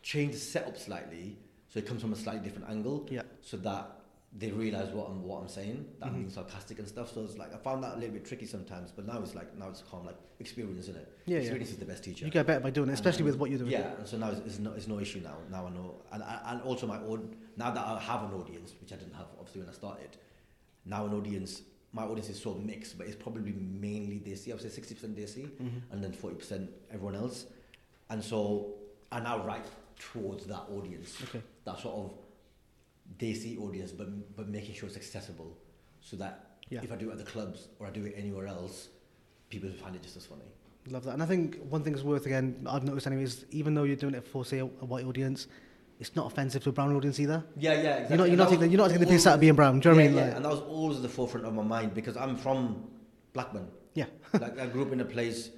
[0.04, 1.38] change the setup slightly
[1.70, 3.24] so it comes from a slightly different angle Yeah.
[3.42, 3.95] so that
[4.38, 6.18] they realize what I'm what I'm saying that I'm Mhm.
[6.18, 7.14] being sarcastic and stuff.
[7.14, 9.56] So it's like I found that a little bit tricky sometimes, but now it's like
[9.58, 11.08] now it's calm like experience in it.
[11.26, 11.40] Yeah, yeah.
[11.42, 12.26] experience is the best teacher.
[12.26, 13.72] You get better by doing it, especially and- with what you're doing.
[13.72, 15.38] Yeah, and so now it's, it's, no, it's no issue now.
[15.50, 17.34] Now I know, and and also my own.
[17.56, 20.18] Now that I have an audience, which I didn't have obviously when I started,
[20.86, 21.62] now an audience.
[21.94, 24.50] My audience is so mixed, but it's probably mainly Desi.
[24.50, 25.82] I would say sixty percent Desi, Mhm.
[25.92, 27.46] and then forty percent everyone else.
[28.10, 28.74] And so
[29.14, 29.64] I now write
[29.98, 31.42] towards that audience, Okay.
[31.64, 32.18] that sort of
[33.20, 35.58] Desi audience, but but making sure it's accessible,
[36.02, 36.82] so that Yeah.
[36.84, 38.90] if I do it at the clubs or I do it anywhere else,
[39.50, 40.50] people find it just as funny.
[40.90, 41.14] Love that.
[41.14, 43.96] And I think one thing is worth again, I've noticed anyway is even though you're
[43.96, 45.48] doing it for say a, white audience,
[46.00, 47.44] it's not offensive to a brown audience either.
[47.58, 48.10] Yeah, yeah, exactly.
[48.10, 49.80] You're not you're not taking was you're not taking the piss out of being brown.
[49.80, 50.18] Do you know yeah, what I mean?
[50.18, 52.88] yeah, Like, and that was always at the forefront of my mind because I'm from
[53.34, 53.68] Blackburn.
[53.94, 54.06] yeah.
[54.34, 55.50] like I grew up in a place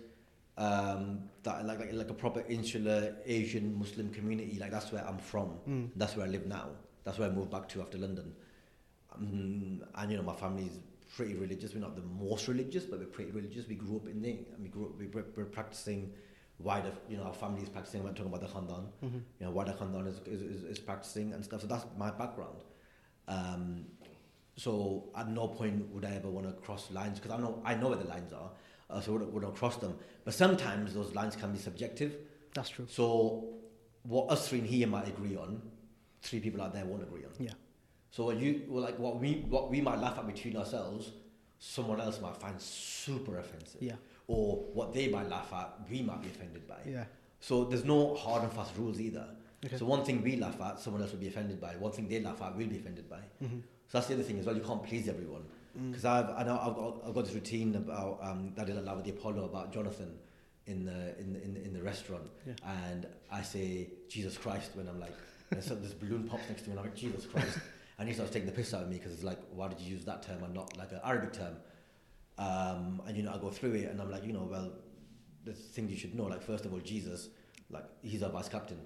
[0.57, 4.57] um, that like, like like a proper insular Asian Muslim community.
[4.59, 5.49] Like that's where I'm from.
[5.67, 5.89] Mm.
[5.95, 6.69] That's where I live now.
[7.07, 8.33] That's where I moved back to after London.
[9.15, 10.77] Um, and you know my family's
[11.15, 11.73] pretty religious.
[11.73, 13.65] We're not the most religious, but we're pretty religious.
[13.65, 14.99] We grew up in there, and we grew up.
[14.99, 16.11] We, we're, we're practicing
[16.59, 16.91] wider.
[17.07, 18.03] You know, our family is practicing.
[18.03, 18.87] We're talking about the Khandan.
[19.01, 19.21] Mhm.
[19.39, 21.61] You know, wider Khandan is, is, is, is practicing and stuff.
[21.61, 22.57] So that's my background.
[23.29, 23.85] Um,
[24.57, 27.75] so at no point would I ever want to cross lines because I know I
[27.75, 28.51] know where the lines are.
[28.89, 29.97] Uh, so don't cross them.
[30.25, 32.17] But sometimes those lines can be subjective.
[32.53, 32.85] That's true.
[32.89, 33.53] So
[34.03, 35.61] what us three in here might agree on,
[36.21, 37.31] three people out there won't agree on.
[37.39, 37.51] Yeah.
[38.11, 41.11] So what you well, like what we what we might laugh at between ourselves,
[41.59, 43.81] someone else might find super offensive.
[43.81, 43.93] Yeah.
[44.27, 46.79] Or what they might laugh at, we might be offended by.
[46.85, 47.05] Yeah.
[47.39, 49.25] So there's no hard and fast rules either.
[49.65, 49.77] Okay.
[49.77, 51.75] So one thing we laugh at, someone else will be offended by.
[51.77, 53.19] One thing they laugh at, we'll be offended by.
[53.43, 53.61] Mhm.
[53.87, 54.55] So that's the other thing as well.
[54.55, 55.43] You can't please everyone.
[55.79, 55.91] Mm.
[55.91, 58.77] Because I've I know I've got, I've got this routine about um, that I did
[58.77, 60.17] a lot with the Apollo about Jonathan
[60.65, 62.53] in the in the, in the, in the restaurant, Yeah.
[62.89, 65.13] and I say Jesus Christ when I'm like,
[65.51, 67.57] and so this balloon pops next to me, and I'm like Jesus Christ,
[67.99, 69.95] and he starts taking the piss out of me because it's like, why did you
[69.95, 71.55] use that term and not like an Arabic term?
[72.37, 74.71] Um, and you know I go through it, and I'm like, you know, well,
[75.43, 77.29] the things you should know, like first of all, Jesus,
[77.69, 78.79] like he's our vice captain.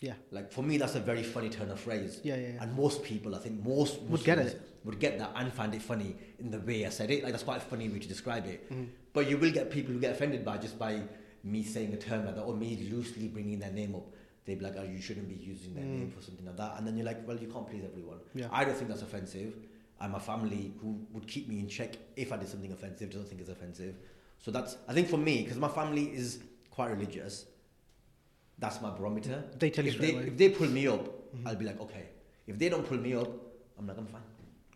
[0.00, 0.14] Yeah.
[0.30, 2.20] Like for me, that's a very funny turn of phrase.
[2.22, 2.62] Yeah, yeah, yeah.
[2.62, 4.62] And most people, I think most Muslims Would get it.
[4.84, 7.24] would get that and find it funny in the way I said it.
[7.24, 8.70] Like that's quite a funny way to describe it.
[8.72, 8.88] Mhm.
[9.12, 11.02] But you will get people who get offended by just by
[11.42, 14.06] me saying a term like that or me loosely bringing their name up.
[14.48, 15.98] They'd be like, "Oh, you shouldn't be using their Mm.
[15.98, 18.48] name for something like that." And then you're like, "Well, you can't please everyone." Yeah.
[18.50, 19.52] I don't think that's offensive.
[20.00, 23.28] And my family, who would keep me in check if I did something offensive, doesn't
[23.28, 23.94] think it's offensive.
[24.38, 26.38] So that's, I think, for me, because my family is
[26.70, 27.44] quite religious.
[28.58, 29.44] That's my barometer.
[29.58, 31.04] They tell you if they, if they pull me up,
[31.36, 31.46] Mhm.
[31.46, 32.06] I'll be like, okay.
[32.46, 33.28] If they don't pull me up,
[33.78, 34.22] I'm like, I'm fine.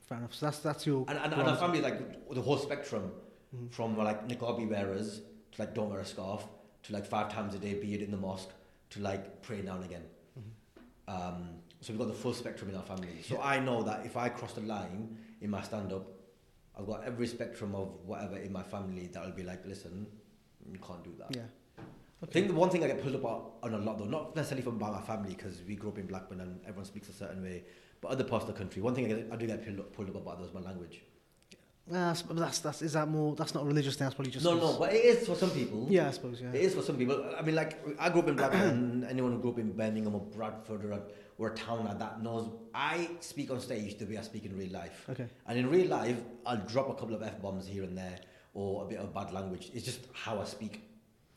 [0.06, 0.34] Fair enough.
[0.34, 1.06] So that's that's your.
[1.08, 3.10] And, and, and our family, like the whole spectrum,
[3.56, 3.70] Mhm.
[3.72, 6.46] from like niqabi wearers to like don't wear a scarf
[6.84, 8.50] to like five times a day beard in the mosque
[8.92, 10.04] to like pray now and again.
[10.38, 11.12] Mhm.
[11.14, 11.48] Um,
[11.80, 13.22] so we've got the full spectrum in our family.
[13.22, 16.06] So I know that if I cross the line in my stand up,
[16.78, 20.06] I've got every spectrum of whatever in my family that'll be like, listen,
[20.70, 21.34] you can't do that.
[21.34, 21.42] Yeah.
[22.22, 24.62] I think the one thing I get pulled up on a lot though, not necessarily
[24.62, 27.64] from my family because we grew up in Blackburn and everyone speaks a certain way,
[28.00, 28.80] but other parts of the country.
[28.80, 31.02] One thing I, get, I do get pulled up, pulled up about is my language.
[31.90, 34.44] Uh, that's, that's, is that more, that's not a religious thing, that's probably just...
[34.44, 35.86] no, no, but it is for some people.
[35.90, 36.50] Yeah, I suppose, yeah.
[36.50, 37.24] It is for some people.
[37.36, 38.60] I mean, like I grew up in Blackburn.
[38.62, 41.02] And anyone who grew up in Birmingham or Bradford or a,
[41.38, 44.56] or a town like that knows I speak on stage the way I speak in
[44.56, 45.06] real life.
[45.10, 45.26] Okay.
[45.46, 46.16] And in real life,
[46.46, 48.20] I'll drop a couple of f bombs here and there
[48.54, 49.70] or a bit of bad language.
[49.74, 50.88] It's just how I speak.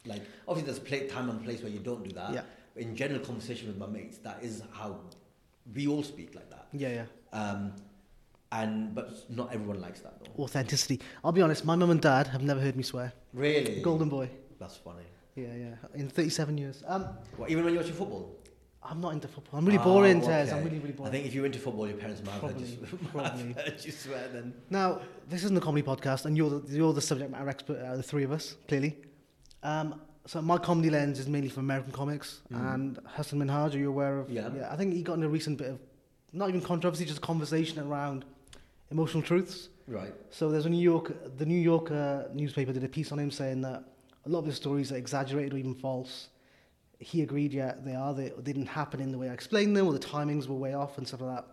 [0.06, 2.34] Like obviously, there's play, time and place where you don't do that.
[2.34, 2.42] Yeah.
[2.76, 5.00] In general conversation with my mates, that is how
[5.74, 6.68] we all speak like that.
[6.72, 7.06] Yeah, yeah.
[7.38, 7.74] Um,
[8.62, 10.44] and but not everyone likes that though.
[10.44, 11.00] Authenticity.
[11.24, 13.14] I'll be honest, my mum and dad have never heard me swear.
[13.34, 13.82] Really?
[13.82, 14.30] Golden boy.
[14.60, 15.04] That's funny.
[15.36, 15.76] Yeah, yeah.
[16.02, 16.84] In 37 years.
[16.88, 17.04] Um,
[17.38, 18.36] What, even when you're watching football?
[18.88, 19.58] I'm not into football.
[19.60, 20.50] I'm really Oh, boring, Tez.
[20.50, 20.58] okay.
[20.58, 21.10] I'm really, really boring.
[21.10, 23.34] I think if you're into football, your parents might have heard you, Probably, might have
[23.40, 23.54] probably.
[23.64, 24.54] heard you swear then.
[24.70, 27.92] Now, this isn't a comedy podcast, and you're the, you're the subject matter expert out
[27.94, 28.96] of the three of us, clearly.
[29.64, 32.74] Um, so my comedy lens is mainly from American comics, Mm.
[32.74, 34.30] and Hasan Minhaj, are you aware of?
[34.30, 34.50] Yeah.
[34.72, 35.80] I think he got in a recent bit of,
[36.32, 38.24] not even controversy, just conversation around
[38.96, 39.70] emotional truths.
[39.88, 40.14] Right.
[40.32, 43.60] So there's a New York, the New Yorker newspaper did a piece on him saying
[43.62, 43.84] that
[44.26, 46.30] a lot of his stories are exaggerated or even false.
[46.98, 48.14] He agreed, yeah, they are.
[48.14, 50.74] They, they didn't happen in the way I explained them, or the timings were way
[50.74, 51.46] off and stuff like that.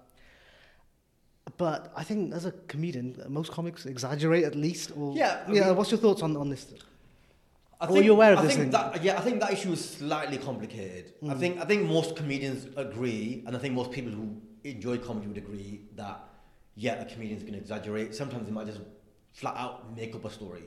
[1.58, 4.92] But I think as a comedian, most comics exaggerate at least.
[4.96, 5.66] Or, Yeah, I yeah.
[5.66, 6.64] mean- what's your thoughts on, on this?
[7.80, 8.70] I Or you're aware of I this think thing?
[8.70, 11.04] That, yeah, I think that issue is slightly complicated.
[11.24, 11.40] I Mm.
[11.42, 14.26] think I think most comedians agree, and I think most people who
[14.62, 16.16] enjoy comedy would agree that
[16.74, 18.14] yeah, a comedian's going to exaggerate.
[18.14, 18.80] Sometimes they might just
[19.32, 20.64] flat out make up a story,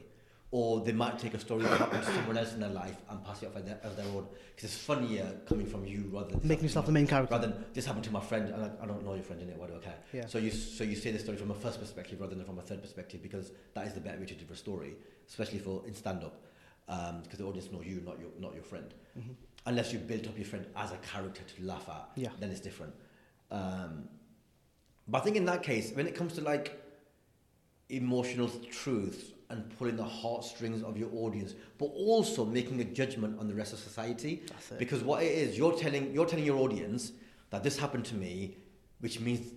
[0.52, 3.24] or they might take a story that happened to someone else in their life and
[3.26, 6.30] pass it off as their, as their own because it's funnier coming from you rather
[6.32, 7.34] than Making yourself the main character.
[7.36, 9.50] rather than this happened to my friend and I, I don't know your friend in
[9.50, 9.58] it.
[9.58, 9.98] Why do I care?
[10.13, 10.26] Yeah.
[10.28, 12.62] So you so you say the story from a first perspective rather than from a
[12.62, 14.96] third perspective because that is the better way to do a story,
[15.28, 16.36] especially for in stand up,
[17.24, 18.94] because the audience know you, not your not your friend.
[19.20, 19.36] Mhm.
[19.68, 22.30] Unless you built up your friend as a character to laugh at, Yeah.
[22.39, 22.94] then it's different.
[23.52, 24.08] Um,
[25.08, 26.82] but I think in that case, when it comes to like
[27.89, 33.48] emotional truths and pulling the heartstrings of your audience, but also making a judgment on
[33.48, 34.44] the rest of society,
[34.80, 37.12] because what it is, you're telling you're telling your audience
[37.52, 38.58] that this happened to me,
[39.00, 39.52] which means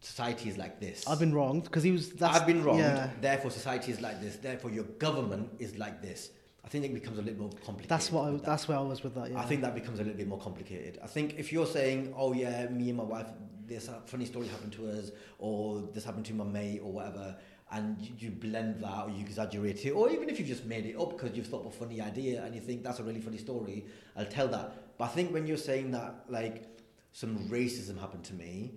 [0.00, 1.06] society is like this.
[1.08, 2.10] I've been wronged because he was.
[2.10, 2.80] That's, I've been wronged.
[2.80, 4.36] Yeah, Therefore, society is like this.
[4.36, 6.30] Therefore, your government is like this.
[6.64, 7.88] I think it becomes a little more complicated.
[7.90, 8.28] that's what.
[8.28, 8.44] I, that.
[8.44, 9.30] that's where I was with that.
[9.30, 9.40] Yeah.
[9.40, 10.98] I think that becomes a little bit more complicated.
[11.02, 13.26] I think if you're saying, "Oh yeah, me and my wife,
[13.66, 17.36] this uh, funny story happened to us," or "This happened to my mate," or whatever,
[17.72, 20.96] and you, blend that or you exaggerate it, or even if you just made it
[20.96, 23.38] up because you've thought of a funny idea and you think that's a really funny
[23.38, 23.84] story,
[24.16, 24.96] I'll tell that.
[24.98, 26.64] But I think when you're saying that, like
[27.12, 28.74] some racism happened to me,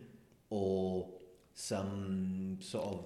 [0.49, 1.07] or
[1.53, 3.03] some sort of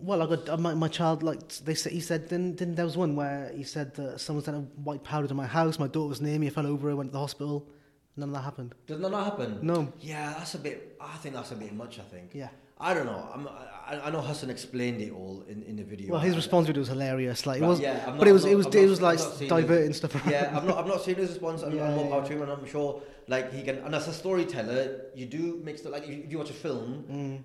[0.00, 1.92] Well, I got uh, my, my child like they said.
[1.92, 5.04] He said then then there was one where he said that someone sent a white
[5.04, 5.78] powder to my house.
[5.78, 6.48] My daughter was near me.
[6.48, 6.90] I fell over.
[6.90, 7.68] I went to the hospital.
[8.16, 8.74] None of that happened.
[8.86, 9.58] does that not happen?
[9.62, 9.90] No.
[10.00, 10.96] Yeah, that's a bit.
[11.00, 11.98] I think that's a bit much.
[11.98, 12.30] I think.
[12.34, 12.48] Yeah.
[12.78, 13.28] I don't know.
[13.32, 16.10] I'm, I, I know Hasan explained it all in, in the video.
[16.12, 17.46] Well, his response video was hilarious.
[17.46, 19.00] Like it was, yeah, I'm but not- it was I'm it was I'm it was
[19.00, 20.14] like not diverting stuff.
[20.16, 20.30] Around.
[20.30, 20.78] yeah, I'm not.
[20.78, 21.62] I'm not seeing his response.
[21.62, 23.78] I'm, Yeah, I'm more yeah, him, and I'm sure, like he can.
[23.78, 26.08] And as a storyteller, you do mix the like.
[26.08, 27.44] If you, watch a film, Mm.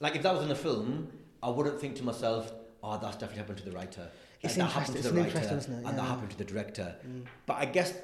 [0.00, 1.08] like if that was in a film,
[1.42, 4.08] I wouldn't think to myself, "Oh, that's definitely happened to the writer."
[4.42, 5.68] It's that happened interesting- to the writer, it?
[5.88, 6.94] and that happened to the director.
[7.06, 7.24] Mm.
[7.46, 7.94] But I guess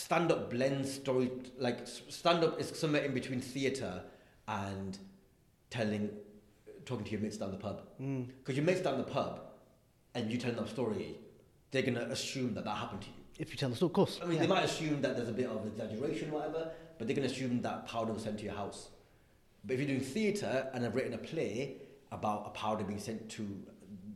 [0.00, 1.30] stand-up blends story.
[1.58, 4.02] Like stand-up is somewhere in between theatre
[4.48, 4.98] and
[5.68, 6.10] telling,
[6.84, 7.82] talking to your mates down the pub.
[8.00, 8.28] Mm.
[8.38, 9.40] Because your mates down the pub,
[10.14, 11.18] and you tell them a story,
[11.70, 13.14] they're gonna assume that that happened to you.
[13.38, 14.18] If you tell the story, of course.
[14.22, 14.42] I mean, yeah.
[14.42, 17.62] they might assume that there's a bit of exaggeration, or whatever, but they're gonna assume
[17.62, 18.88] that powder was sent to your house.
[19.64, 21.76] But if you're doing theatre and I've written a play
[22.10, 23.46] about a powder being sent to,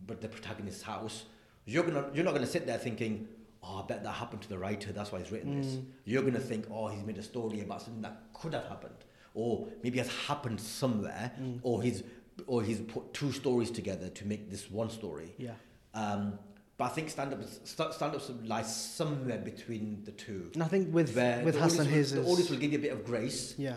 [0.07, 1.25] but the protagonist's house,
[1.67, 3.29] you're gonna you're not gonna sit there thinking,
[3.65, 4.93] oh, I bet that happened to the writer.
[4.93, 5.75] That's why he's written this.
[5.75, 5.85] Mm.
[6.05, 9.69] You're gonna think, oh, he's made a story about something that could have happened, or
[9.83, 11.61] maybe has happened somewhere, Mm.
[11.63, 12.03] or he's
[12.47, 15.35] or he's put two stories together to make this one story.
[15.39, 15.53] Yeah.
[15.95, 16.39] Um,
[16.77, 20.51] but I think stand up stand up lies somewhere between the two.
[20.55, 23.05] And I think with with Hasan, will, the audience will give you a bit of
[23.05, 23.77] grace yeah.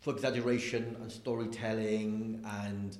[0.00, 2.98] for exaggeration and storytelling and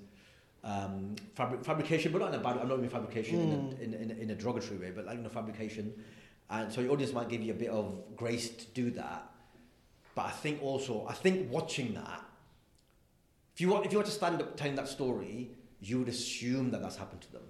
[0.66, 2.58] um, fabri- fabrication, but not in a bad.
[2.58, 3.80] I'm not mean fabrication Mm.
[3.80, 5.94] in, a, in, a, in a derogatory way, but like you know, fabrication.
[6.50, 9.30] And so your audience might give you a bit of grace to do that.
[10.16, 12.20] But I think also, I think watching that,
[13.54, 15.50] if you want, if you want to stand up telling that story,
[15.80, 17.42] you would assume that that's happened to them.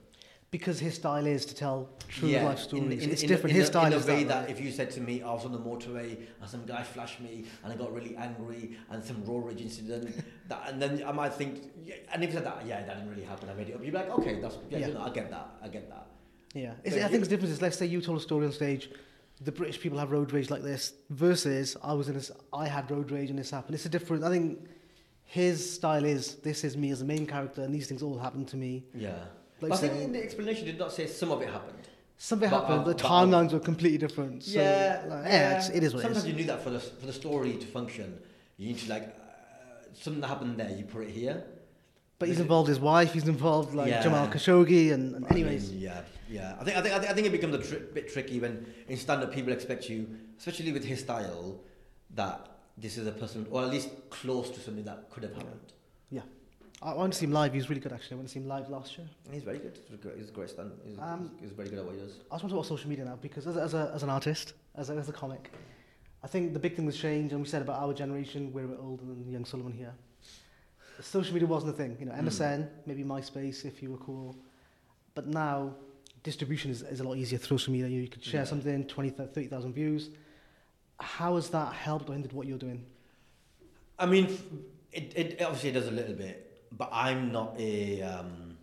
[0.50, 3.02] Because his style is to tell true Yeah, life stories.
[3.04, 3.50] in- it's in- different.
[3.50, 4.48] in his a- style in a is way that.
[4.48, 7.44] if you said to me, I was on the motorway and some guy flashed me
[7.62, 10.14] and I got really angry and some road rage incident,
[10.48, 13.10] that, and then I might think, yeah, and if you said that, yeah, that didn't
[13.10, 13.84] really happen, I made it up.
[13.84, 14.86] You'd be like, okay, that's yeah, Yeah.
[14.88, 16.06] You know, I get that, I get that.
[16.54, 18.88] Yeah, I think the difference is, let's say you told a story on stage,
[19.42, 22.90] the British people have road rage like this, versus I was in this, I had
[22.90, 23.74] road rage and this happened.
[23.74, 24.24] It's a different.
[24.24, 24.60] I think
[25.24, 28.48] his style is this is me as the main character, and these things all happened
[28.48, 28.84] to me.
[28.94, 29.24] Yeah.
[29.60, 31.78] Like I think in the explanation did not say some of it happened.
[32.18, 32.86] Something But, happened.
[32.86, 34.42] the uh, timelines were completely different.
[34.42, 35.30] So, yeah, like, yeah.
[35.50, 36.32] yeah, it's, it is what Sometimes it is.
[36.32, 38.18] you need that for the for the story to function.
[38.56, 40.70] You need to like uh, something that happened there.
[40.70, 41.44] You put it here.
[42.18, 43.12] But he's involved his wife.
[43.12, 44.02] He's involved like Yeah.
[44.02, 46.56] Jamal Khashoggi, and, and I mean, yeah, yeah.
[46.58, 48.66] I think I think I think, I think it becomes a tri- bit tricky when
[48.88, 51.60] in stand-up people expect you, especially with his style,
[52.14, 55.72] that this is a person, or at least close to something that could have happened.
[56.14, 56.22] I,
[56.82, 57.52] I want to see him live.
[57.52, 58.14] He was really good actually.
[58.14, 59.06] I went to see him live last year.
[59.32, 59.78] He's very good.
[59.88, 60.72] He's a great, he's stand.
[60.86, 62.12] He's, Um, he's, he's very good at what he does.
[62.12, 64.02] I just want to talk about social media now because as a, as, a, as
[64.02, 65.50] an artist, as a, as a comic,
[66.22, 68.68] I think the big thing that's changed, and we said about our generation, we're a
[68.68, 69.94] bit older than young Solomon here.
[71.00, 71.96] Social media wasn't a thing.
[72.00, 72.24] You know, Mm.
[72.26, 74.36] MSN, maybe MySpace if you were cool.
[75.14, 75.74] But now,
[76.22, 77.88] distribution is, is a lot easier through social media.
[77.88, 78.46] You, you could share Yeah.
[78.46, 80.10] something, 20, 30,000 views.
[80.98, 82.84] How has that helped or hindered what you're doing?
[83.98, 84.38] I mean,
[84.92, 88.02] it, it obviously does a little bit, but I'm not a.
[88.02, 88.56] Um,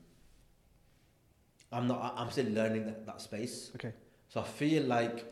[1.71, 2.13] I'm not.
[2.17, 3.71] I'm still learning that, that space.
[3.75, 3.93] Okay.
[4.29, 5.25] So I feel like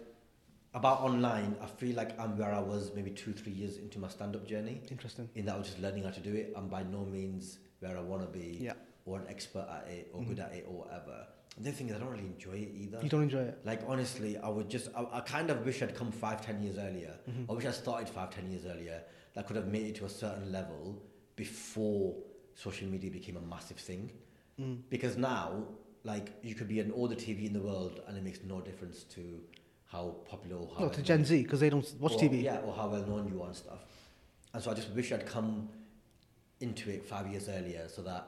[0.74, 1.56] about online.
[1.62, 4.82] I feel like I'm where I was maybe two, three years into my stand-up journey.
[4.90, 5.30] Interesting.
[5.36, 6.54] In that I was just learning how to do it.
[6.56, 8.74] I'm by no means where I want to be, Yeah.
[9.06, 10.28] or an expert at it, or Mhm.
[10.30, 11.28] good at it, or whatever.
[11.58, 13.00] And the thing is, I don't really enjoy it either.
[13.04, 13.60] You don't enjoy it?
[13.66, 14.88] Like honestly, I would just.
[14.96, 17.20] I, I kind of wish I'd come five, ten years earlier.
[17.30, 17.50] Mhm.
[17.50, 19.04] I wish I started five, ten years earlier.
[19.34, 21.02] That could have made it to a certain level
[21.36, 22.16] before
[22.56, 24.12] social media became a massive thing.
[24.60, 24.80] Mm.
[24.90, 25.64] Because now,
[26.04, 28.62] like, you could be on all the TV in the world, and it makes no
[28.62, 29.42] difference to
[29.86, 32.42] how popular or how No, to well- Gen Z because they don't watch or- TV.
[32.44, 33.80] Yeah, or how well known you are and stuff.
[34.54, 35.70] And so I just wish I'd come
[36.60, 38.28] into it five years earlier, so that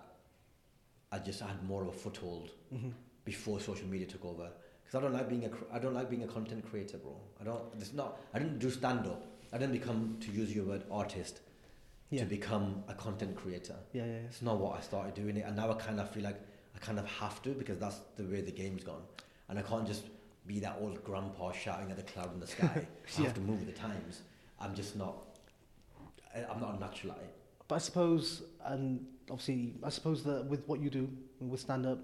[1.11, 2.89] I just had more of a foothold hmm
[3.25, 4.49] before social media took over.
[4.83, 7.15] Because I don't like being a I don't like being a content creator, bro.
[7.39, 7.61] I don't.
[7.79, 8.19] It's not.
[8.33, 9.25] I didn't do stand up.
[9.53, 11.39] I didn't become to use your word artist
[12.13, 12.23] Yeah.
[12.23, 13.75] to become a content creator.
[13.91, 14.17] yeah, yeah, yeah.
[14.29, 16.39] It's not what I started doing it, and now I kind of feel like
[16.75, 19.03] I kind of have to because that's the way the game's gone,
[19.49, 20.03] and I can't just
[20.45, 22.85] be that old grandpa shouting at the cloud in the sky.
[23.17, 24.21] I have to move with the times.
[24.59, 25.15] I'm just not.
[26.35, 27.35] I'm not a natural at it.
[27.67, 31.99] But I suppose, and obviously, I suppose that with what you do with stand up,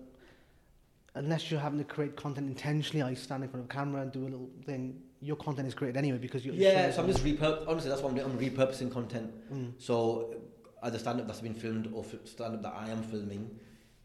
[1.15, 4.11] unless you're having to create content intentionally, I stand in front of a camera and
[4.11, 6.55] do a little thing, your content is created anyway because you're.
[6.55, 7.67] Yeah, so I'm just repurp.
[7.67, 8.31] Honestly, that's what I'm doing.
[8.31, 9.31] I'm repurposing content.
[9.53, 9.73] Mm.
[9.77, 10.35] So
[10.83, 13.49] either stand up that's been filmed or stand up that I am filming,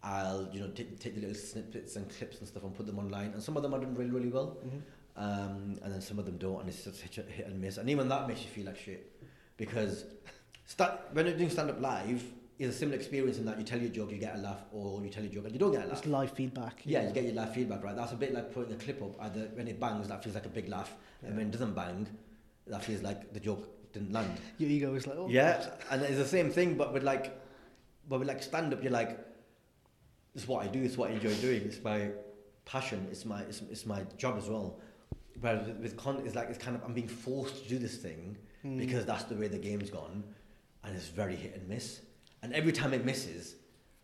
[0.02, 2.98] I'll you know take take the little snippets and clips and stuff and put them
[2.98, 3.30] online.
[3.32, 4.80] And some of them are done really really well, Mhm.
[5.16, 7.76] um, and then some of them don't, and it's just hit, hit and miss.
[7.78, 9.12] And even that makes you feel like shit
[9.56, 10.04] because
[10.66, 12.24] start when you're doing stand up live.
[12.58, 15.02] It's a similar experience in that you tell your joke, you get a laugh, or
[15.02, 15.98] you tell your joke and you don't get a laugh.
[15.98, 16.82] It's live feedback.
[16.84, 17.96] Yeah, you get your live feedback, right?
[17.96, 19.16] That's a bit like putting a clip up.
[19.20, 22.06] Either when it bangs, that feels like a big laugh, and when it doesn't bang,
[22.68, 24.38] that feels like the joke didn't land.
[24.58, 27.36] Your ego is like, oh, Yeah, and it's the same thing, but with like,
[28.08, 29.18] but with like stand up, you're like,
[30.36, 30.82] it's what I do.
[30.82, 31.62] It's what I enjoy doing.
[31.62, 32.10] It's my
[32.64, 33.06] passion.
[33.10, 34.78] It's my it's, it's my job as well.
[35.40, 37.96] Whereas with, with con, it's like it's kind of I'm being forced to do this
[37.96, 38.78] thing Mm.
[38.78, 40.24] because that's the way the game's gone,
[40.84, 42.00] and it's very hit and miss.
[42.44, 43.54] And every time it misses,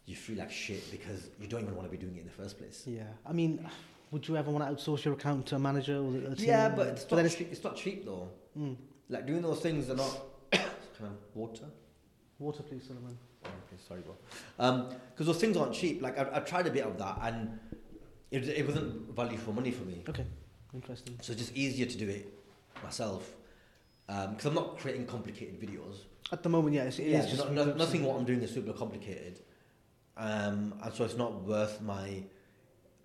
[0.07, 2.33] you feel like shit because you don't even want to be doing it in the
[2.33, 2.85] first place.
[2.87, 3.03] Yeah.
[3.27, 3.69] I mean,
[4.11, 6.49] would you ever want to outsource your account to a manager or a team?
[6.49, 8.31] Yeah, but it's but not it's, cheap, it's not cheap though.
[8.59, 8.77] mm.
[9.11, 10.21] Like doing those things are not.
[10.53, 10.65] kind
[11.03, 11.67] of water.
[12.39, 13.19] water, please, Solomon.
[13.45, 14.89] Okay, sorry, bro.
[15.11, 16.01] Because those things aren't cheap.
[16.01, 17.59] Like I, I tried a bit of that, and
[18.31, 20.03] it, it wasn't value for money for me.
[20.09, 20.25] Okay,
[20.73, 21.19] interesting.
[21.21, 22.33] So it's just easier to do it
[22.83, 23.35] myself.
[24.07, 26.05] Because I'm not creating complicated videos.
[26.33, 28.43] At the moment, yeah, it's, it is yeah, just no, no, nothing what I'm doing
[28.43, 29.41] is super complicated,
[30.17, 32.23] um, and so it's not worth my.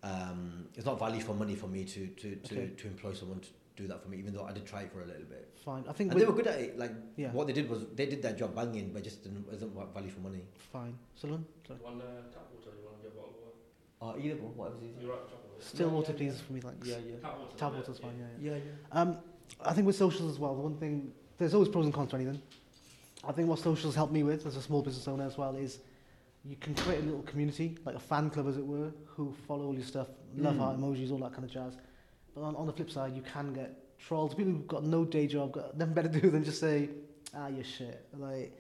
[0.04, 2.70] Um, it's not value for money for me to to, to, Okay.
[2.78, 5.02] to employ someone to do that for me, even though I did try it for
[5.02, 5.50] a little bit.
[5.66, 5.86] Fine.
[5.90, 6.78] I think And they were good at it.
[6.78, 9.74] Like yeah, what they did was they did their job banging, but just didn't wasn't
[9.94, 10.44] value for money.
[10.72, 10.96] fine.
[11.16, 11.80] Solomon, sorry.
[11.80, 14.20] One uh, tap water, you want to get a bottle of water?
[14.20, 15.02] Uh, either, bro, whatever's easier.
[15.02, 15.22] You're right.
[15.60, 16.88] Still Yeah, water, yeah, please, for me, thanks.
[16.88, 17.16] Yeah, yeah.
[17.24, 17.58] Tap water.
[17.58, 18.12] Tap yeah, water's fine.
[18.20, 18.52] Yeah, yeah.
[18.58, 19.02] Yeah, yeah.
[19.02, 19.18] Um,
[19.64, 22.18] I think with socials as well, the one thing there's always pros and cons to
[22.18, 22.42] anything.
[23.28, 25.80] I think what socials helped me with as a small business owner as well is
[26.44, 29.66] you can create a little community, like a fan club as it were, who follow
[29.66, 30.08] all your stuff,
[30.38, 30.60] love Mm.
[30.60, 31.78] heart emojis, all that kind of jazz.
[32.36, 35.26] But on, on the flip side, you can get trolls, people who've got no day
[35.26, 36.90] job, got nothing better to do than just say,
[37.36, 38.06] ah, you're shit.
[38.18, 38.56] Like,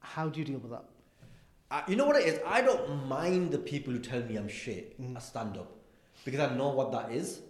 [0.00, 0.84] how do you deal with that?
[1.70, 2.40] Uh, you know what it is?
[2.46, 5.14] I don't mind the people who tell me I'm shit Mhm.
[5.16, 5.70] at stand up
[6.24, 7.42] because I know what that is.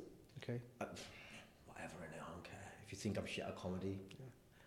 [0.43, 0.61] Okay.
[0.81, 0.85] I,
[1.67, 2.21] whatever, innit?
[2.27, 2.73] I don't care.
[2.85, 4.01] If you think I'm shit at comedy,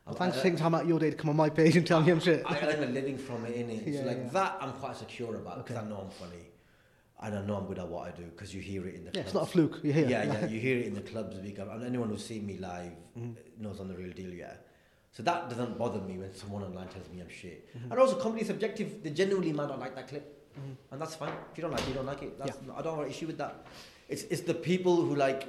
[0.06, 1.78] Well, I'm- thanks for taking time out of your day to come on my page
[1.78, 2.44] and tell me I'm shit.
[2.46, 3.86] I earn a living from it, innit?
[3.86, 4.30] Yeah, so like yeah.
[4.30, 5.86] that, I'm quite secure about because Okay.
[5.86, 6.46] I know I'm funny,
[7.22, 9.12] and I know I'm good at what I do because you hear it in the.
[9.14, 9.80] Yeah, it's not a fluke.
[9.84, 10.08] You're here.
[10.10, 11.36] Yeah, yeah, you hear it in the clubs.
[11.38, 13.36] And anyone who's seen me live Mhm.
[13.60, 14.34] knows I'm the real deal.
[14.34, 14.54] Yeah.
[15.12, 17.70] So that doesn't bother me when someone online tells me I'm shit.
[17.78, 17.92] Mhm.
[17.92, 19.04] And also, comedy is subjective.
[19.04, 20.26] They genuinely might not like that clip,
[20.58, 20.76] Mhm.
[20.92, 21.34] and that's fine.
[21.52, 22.40] If you don't like it, you don't like it.
[22.40, 23.66] That's, I don't have an issue with that.
[24.10, 25.48] It's it's the people who like,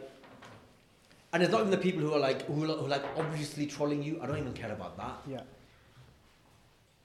[1.33, 3.67] and it's not even the people who are like who, are- who are like obviously
[3.67, 4.21] trolling you.
[4.23, 5.17] I don't even care about that.
[5.29, 5.41] Yeah.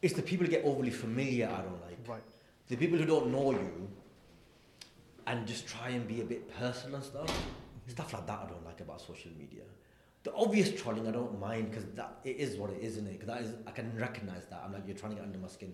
[0.01, 1.47] It's the people who get overly familiar.
[1.47, 1.97] I don't like.
[2.07, 2.21] Right.
[2.67, 3.89] The people who don't know you
[5.25, 7.27] and just try and be a bit personal and stuff.
[7.27, 7.91] Mm-hmm.
[7.91, 9.63] Stuff like that I don't like about social media.
[10.23, 13.13] The obvious trolling I don't mind because that it is what it is, isn't it?
[13.19, 14.61] Because that is I can recognize that.
[14.65, 15.73] I'm like you're trying to get under my skin,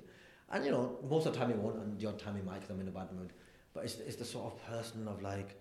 [0.51, 2.55] and you know most of the time it won't, and the odd time it might
[2.55, 3.33] because I'm in a bad mood.
[3.73, 5.59] But it's it's the sort of person of like.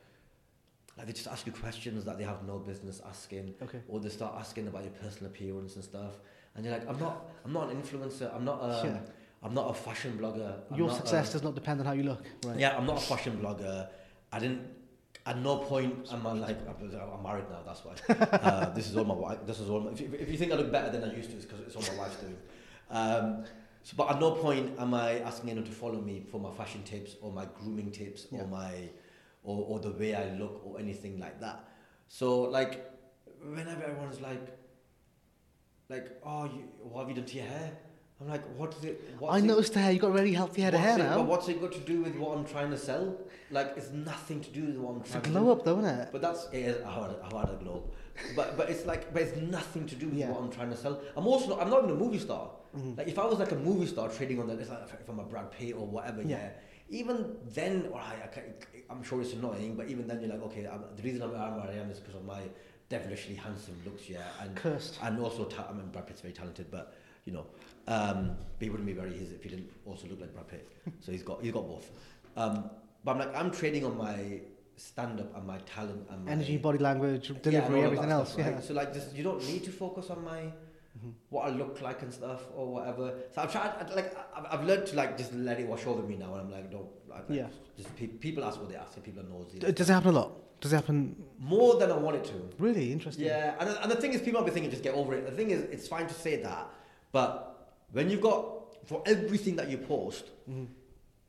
[0.97, 3.80] Like they just ask you questions that they have no business asking, Okay.
[3.88, 6.12] or they start asking about your personal appearance and stuff,
[6.55, 8.99] and you're like, I'm not, I'm not an influencer, I'm not, a, Yeah.
[9.43, 10.55] I'm not a fashion blogger.
[10.70, 12.24] I'm Your success a- does not depend on how you look.
[12.45, 12.59] Right.
[12.59, 13.88] yeah, I'm not a fashion blogger.
[14.32, 14.61] I didn't.
[15.24, 17.62] At no point am I like I'm married now.
[17.64, 17.95] That's why.
[18.09, 19.38] uh, this is all my wife.
[19.47, 19.80] This is all.
[19.80, 21.61] My, if, you, if you think I look better than I used to, it's because
[21.61, 22.36] it's all my wife's doing.
[22.90, 23.45] Um,
[23.84, 26.82] so, but at no point am I asking anyone to follow me for my fashion
[26.82, 28.40] tips or my grooming tips Yeah.
[28.43, 28.88] or my
[29.43, 31.64] or, or the way I look or anything like that.
[32.09, 32.88] So like
[33.43, 34.57] whenever everyone's like
[35.88, 37.72] like oh you, what have you done to your hair?
[38.20, 39.01] I'm like what is it?
[39.18, 39.93] What's I it- noticed the hair.
[39.93, 41.16] You got a really healthy head of hair it- now.
[41.18, 43.16] But what's it got to do with what I'm trying to sell?
[43.51, 45.51] Like, it's nothing to do with what I'm It's a trying to glow do.
[45.53, 46.09] up, though, isn't it?
[46.12, 47.90] But that's it is, how I, how I had a glow.
[48.36, 50.30] But but it's like but it's nothing to do with Yeah.
[50.30, 51.01] what I'm trying to sell.
[51.16, 52.51] I'm also not, I'm not even a movie star.
[52.76, 52.97] Mhm.
[52.97, 55.18] Like if I was like a movie star trading on that, it's like if I'm
[55.18, 56.28] a Brad Pitt or whatever, yeah.
[56.36, 56.49] Yeah.
[56.93, 58.45] Even then, right, I can,
[58.90, 61.72] I'm sure it's annoying, but even then you're like, okay, I'm, the reason I'm, I
[61.72, 62.43] am is because of my
[62.90, 64.99] devilishly handsome looks, yeah, and Cursed.
[65.03, 67.47] and also ta- I mean Brad Pitt's very talented, but you know,
[67.88, 70.68] um, but he wouldn't be very his if he didn't also look like Brad Pitt.
[71.01, 71.90] so he's got he's got both.
[72.36, 72.68] Um,
[73.05, 74.40] but I'm like I'm trading on my
[74.76, 78.32] stand up and my talent and my Energy, body language, delivery, of everything that else.
[78.34, 78.55] stuff, right?
[78.57, 78.61] Yeah.
[78.61, 80.43] So like, just, you don't need to focus on my
[81.05, 81.12] Mhm.
[81.30, 83.14] what I look like and stuff or whatever.
[83.34, 86.16] So I've tried, like, I've, I've learned to like just let it wash over me
[86.16, 86.88] now, and I'm like, don't.
[87.09, 87.48] Like, Yeah.
[87.76, 89.59] Just pe- people ask what they ask, and people are nosy.
[89.59, 90.61] Does it happen a lot?
[90.61, 92.50] Does it happen More than I want it to.
[92.59, 93.24] really interesting?
[93.26, 95.24] Yeah, and, and the thing is, people might be thinking, just get over it.
[95.26, 96.68] The thing is, it's fine to say that,
[97.11, 100.68] but when you've got for everything that you post, Mhm.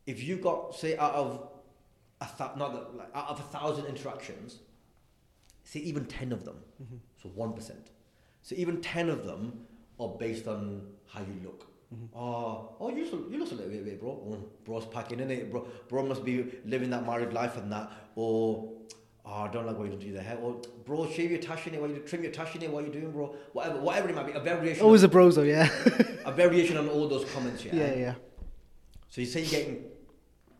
[0.05, 1.47] if you got say out of
[2.21, 4.59] a th- not that, like out of a thousand interactions,
[5.63, 6.99] say even ten of them, Mhm.
[7.21, 7.89] so one percent.
[8.43, 9.65] So even ten of them
[9.99, 11.67] are based on how you look.
[11.93, 12.09] Mhm.
[12.15, 14.09] Oh, oh, you look, you look a little bit, bro.
[14.09, 15.49] Oh, bro's packing in it.
[15.49, 17.89] Bro, bro must be living that married life and that.
[18.15, 18.69] Or,
[19.25, 20.37] oh, I don't like what you do the hair.
[20.37, 21.81] Or, bro, shave your tash in it.
[21.81, 22.71] What you trim your tash in it.
[22.71, 23.35] What you doing, bro?
[23.53, 24.33] Whatever, whatever it might be.
[24.33, 24.83] A variation.
[24.83, 25.69] Always of, a bros though, yeah.
[26.25, 27.63] a variation on all those comments.
[27.63, 27.75] Yeah.
[27.75, 28.15] yeah, yeah.
[29.09, 29.85] So you say you're getting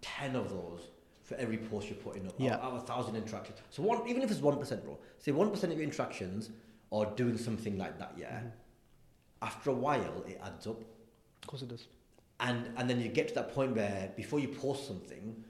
[0.02, 0.82] ten of those
[1.24, 2.36] for every post you're putting up.
[2.38, 2.54] Yeah.
[2.56, 3.58] Out, out of a thousand interactions.
[3.72, 4.98] So one, even if it's one percent, bro.
[5.18, 6.52] Say one percent of your interactions
[6.94, 8.14] are doing something like that.
[8.18, 8.40] Yeah.
[8.40, 8.52] Mhm.
[9.42, 10.80] After a while, it adds up,
[11.42, 11.88] Of course it does.
[12.40, 15.44] and and then you get to that point where before you post something,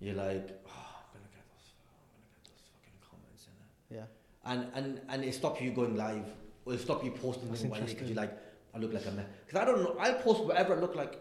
[0.00, 3.98] you're like, oh, I'm gonna get those, I'm gonna get those fucking comments in there.
[3.98, 4.06] Yeah.
[4.50, 6.26] And and and it stops you going live,
[6.64, 8.34] or it stop you posting That's things because you're like,
[8.74, 9.26] I look like a mess.
[9.46, 11.14] Because I don't know, I'll post whatever I look like,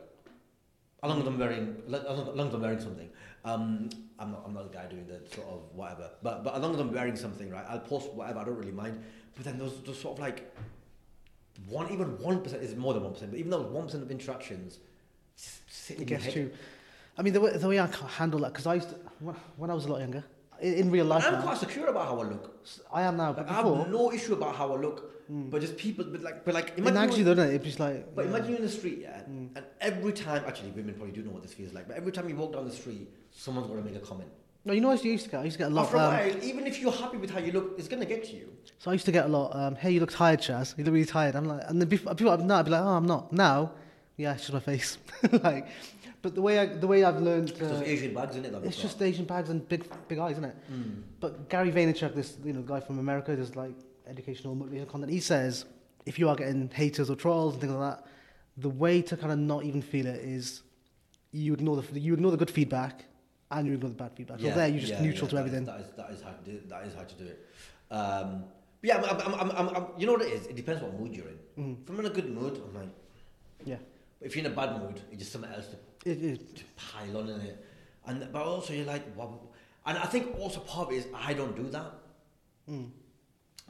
[1.04, 1.92] as long as I'm wearing, as
[2.40, 3.10] long as I'm wearing something.
[3.46, 6.62] Um, I'm not, I'm not the guy doing the sort of whatever, but but as
[6.62, 8.40] long as I'm wearing something, right, I'll post whatever.
[8.40, 9.02] I don't really mind.
[9.36, 10.54] But then those, those sort of like
[11.68, 13.32] one, even one percent is more than one percent.
[13.32, 14.80] But even those one percent of interactions,
[15.38, 16.52] s- sit It in gets you.
[17.18, 17.88] I mean, the way, the way I
[18.18, 18.96] handle that, because I used to,
[19.58, 20.24] when I was a lot younger,
[20.62, 22.66] in, real life I'm now, quite secure about how I look.
[22.93, 25.30] I am now, Like, I have no issue about how I look.
[25.32, 27.53] mm, But just people, but like, but like, imagine you, doesn't it?
[27.55, 28.32] It's just like, But yeah.
[28.32, 29.49] imagine you're in the street, yeah, Mm.
[29.55, 32.28] and every time, actually, women probably do know what this feels like, but every time
[32.30, 34.30] you walk down the street, someone's going to make a comment.
[34.66, 35.39] No, you know what I used to get?
[35.39, 35.93] I used to get a lot.
[35.93, 35.97] A
[36.34, 38.47] Um, even if you're happy with how you look, it's going to get to you.
[38.78, 39.55] so I used to get a lot.
[39.55, 40.78] Um, hey, you look tired, Shaz.
[40.78, 41.36] You look really tired.
[41.38, 43.32] I'm like, and then before, people, no, I'd be like, oh, I'm not.
[43.32, 43.72] Now,
[44.20, 44.98] yeah, it's just my face.
[45.44, 45.68] like,
[46.22, 48.52] but the way I, the way I've learned, It's uh, Asian bags, in it?
[48.52, 48.82] That it's got.
[48.84, 50.56] just Asian bags and big, big eyes, isn't it?
[50.72, 51.02] Mm.
[51.20, 53.76] But Gary Vaynerchuk, this you know guy from America, does like
[54.08, 55.12] educational motivational content.
[55.12, 55.66] He says
[56.06, 58.06] if you are getting haters or trolls and things like that,
[58.58, 60.64] the way to kind of not even feel it is
[61.32, 63.06] you ignore the you ignore the good feedback
[63.52, 64.40] and you ignore the bad feedback.
[64.40, 65.66] so there, you're just yeah, neutral yeah, to that is- everything.
[65.66, 66.70] that, is, that is how to do it.
[66.70, 67.48] That is how to do it.
[67.92, 68.44] Um,
[68.82, 70.48] yeah, I'm, I'm, I'm, I'm, I'm, you know what it is?
[70.48, 71.40] It depends what mood you're in.
[71.64, 71.84] Mhm.
[71.84, 72.90] If I'm in a good mood, I'm like,
[73.66, 73.78] Yeah,
[74.20, 76.64] but if you're in a bad mood, it's just something else to it, it, to
[76.76, 77.66] pile on in it.
[78.06, 79.40] And but also you're like, wow.
[79.86, 81.92] And I think also part of it is I don't do that.
[82.70, 82.90] Mm.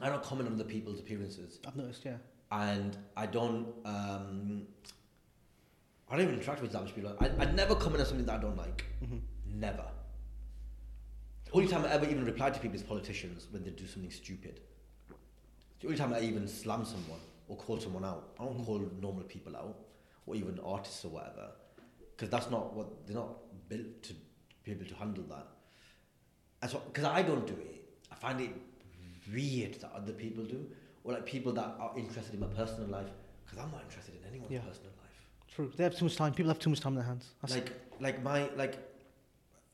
[0.00, 2.16] I don't comment on other people's appearances, I've noticed, yeah.
[2.50, 3.66] and I don't.
[3.84, 4.66] Um,
[6.08, 7.14] I don't even interact with that much people.
[7.20, 8.84] I, I never comment on something that I don't like.
[9.00, 9.84] hmm Never.
[11.44, 14.10] The only time I ever even reply to people is politicians when they do something
[14.10, 14.60] stupid.
[15.80, 18.32] The only time I even slam someone or call someone out.
[18.40, 18.64] I don't Mhm.
[18.66, 19.76] call normal people out
[20.26, 21.50] or even artists or whatever,
[22.16, 23.36] because that's not what they're not
[23.68, 24.14] built to
[24.64, 25.46] be able to handle that.
[26.70, 28.50] So, because I don't do it, I find it
[29.32, 30.66] weird that other people do,
[31.04, 33.08] or like people that are interested in my personal life,
[33.44, 34.60] because I'm not interested in anyone's Yeah.
[34.60, 35.26] personal life.
[35.48, 35.72] True.
[35.76, 36.32] They have too much time.
[36.34, 37.26] People have too much time in their hands.
[37.40, 38.78] That's like like my like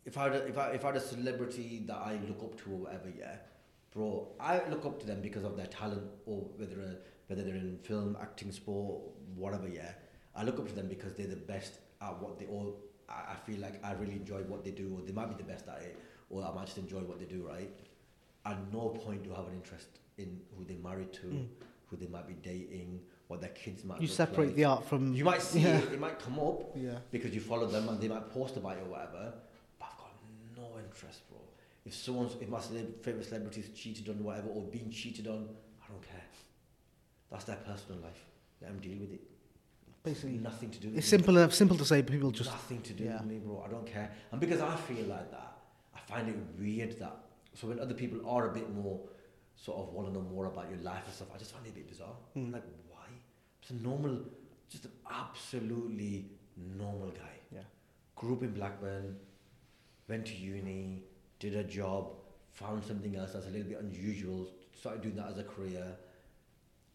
[0.05, 2.57] if I had a, if I if I had a celebrity that I look up
[2.62, 3.36] to or whatever, yeah,
[3.92, 6.94] bro, I look up to them because of their talent or whether uh,
[7.26, 9.03] whether they're in film, acting, sport,
[9.34, 9.92] whatever, yeah.
[10.37, 12.76] I look up to them because they're the best at what they all.
[13.09, 15.49] I, I feel like I really enjoy what they do, or they might be the
[15.51, 15.97] best at it,
[16.30, 17.70] or I might just enjoy what they do, right?
[18.45, 21.47] At no point do I have an interest in who they're married to, Mm.
[21.89, 24.01] who they might be dating, what their kids might.
[24.01, 24.57] you separate like.
[24.57, 25.14] the art from.
[25.14, 25.78] You might see yeah.
[25.78, 26.99] it, it might come up, Yeah.
[27.11, 29.32] because you follow them and they might post about it or whatever.
[29.78, 29.99] But I've
[30.57, 31.39] got no interest, bro.
[31.84, 35.49] If someone's, if my celeb, favorite celebrity's cheated on whatever or been cheated on,
[35.82, 36.22] I don't care.
[37.30, 38.24] That's their personal life.
[38.61, 39.20] Let them deal with it.
[40.07, 40.88] Basically, nothing to do.
[40.88, 41.16] with It's me.
[41.16, 41.52] simple enough.
[41.62, 42.50] Simple to say, people just.
[42.50, 43.18] nothing to do yeah.
[43.18, 43.64] with me, bro.
[43.66, 44.09] I don't care.
[44.30, 45.50] And because I feel like that,
[45.96, 47.16] I find it weird that.
[47.54, 49.00] So when other people are a bit more,
[49.57, 51.70] sort of want to know more about your life and stuff, I just find it
[51.70, 52.16] a bit bizarre.
[52.36, 52.52] Mm.
[52.52, 53.07] Like why?
[53.61, 54.20] It's a normal,
[54.68, 56.30] just an absolutely
[56.78, 57.36] normal guy.
[57.52, 57.61] Yeah.
[58.14, 59.16] grew up in Blackburn,
[60.09, 61.02] went to uni,
[61.40, 62.12] did a job,
[62.52, 64.48] found something else that's a little bit unusual,
[64.78, 65.86] started doing that as a career,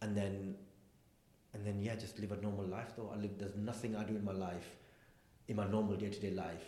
[0.02, 0.54] and then,
[1.54, 2.92] and then yeah, just live a normal life.
[2.96, 4.76] Though I live, there's nothing I do in my life,
[5.48, 6.64] in my normal day-to-day life,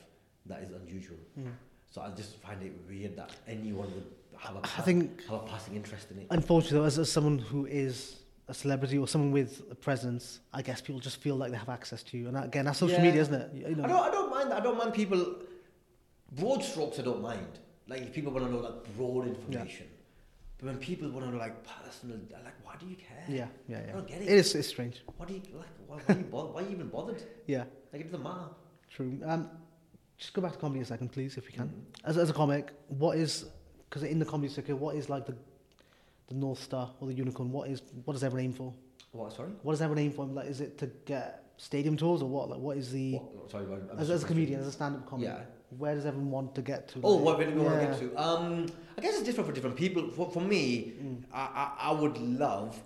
[0.46, 1.16] that is unusual.
[1.38, 1.52] Mm.
[1.90, 4.06] So I just find it weird that anyone would
[4.38, 6.26] have a I think, have a passing interest in it.
[6.30, 8.16] unfortunately, though, as, as someone who is
[8.48, 11.68] a celebrity or someone with a presence, I guess people just feel like they have
[11.68, 12.26] access to you.
[12.26, 13.04] And that, again, that's social Yeah.
[13.04, 13.50] media, isn't it?
[13.54, 14.60] You know, I don't, I don't mind that.
[14.60, 15.36] I don't mind people.
[16.32, 17.46] Broad strokes, I don't mind.
[17.86, 19.86] Like if people want to know like broad information,
[20.58, 23.24] but when people want to like personal, like, why do you care?
[23.28, 23.90] yeah, yeah, yeah.
[23.90, 24.28] I don't get it.
[24.28, 24.54] It is.
[24.54, 25.02] It's strange.
[25.16, 25.66] Why do you like?
[25.86, 27.22] Why, why, you bo- why are you even bothered?
[27.46, 28.48] Yeah, Like it doesn't matter.
[28.90, 29.18] true.
[29.24, 29.50] Um,
[30.16, 31.68] just go back to comedy a second, please, if you can.
[31.68, 32.08] Mhm.
[32.08, 33.46] As, as a comic, what is
[33.88, 35.36] because in the comedy circuit, what is like the
[36.28, 37.50] the north star or the unicorn?
[37.52, 38.72] What is what does everyone aim for?
[39.12, 39.32] What?
[39.32, 39.50] Sorry.
[39.62, 40.24] What does everyone aim for?
[40.26, 42.48] Like, is it to get stadium tours or what?
[42.50, 43.50] Like, what is the What?
[43.50, 43.66] Sorry.
[43.98, 45.26] As, as a comedian, as a stand-up comic?
[45.26, 45.40] Yeah.
[45.78, 47.00] Where does everyone want to get to?
[47.02, 48.16] Oh, like- what really we want to get to?
[48.22, 48.66] Um,
[48.96, 50.08] I guess it's different for different people.
[50.10, 51.22] For, for me, Mm.
[51.32, 51.40] I,
[51.80, 52.80] I, I would love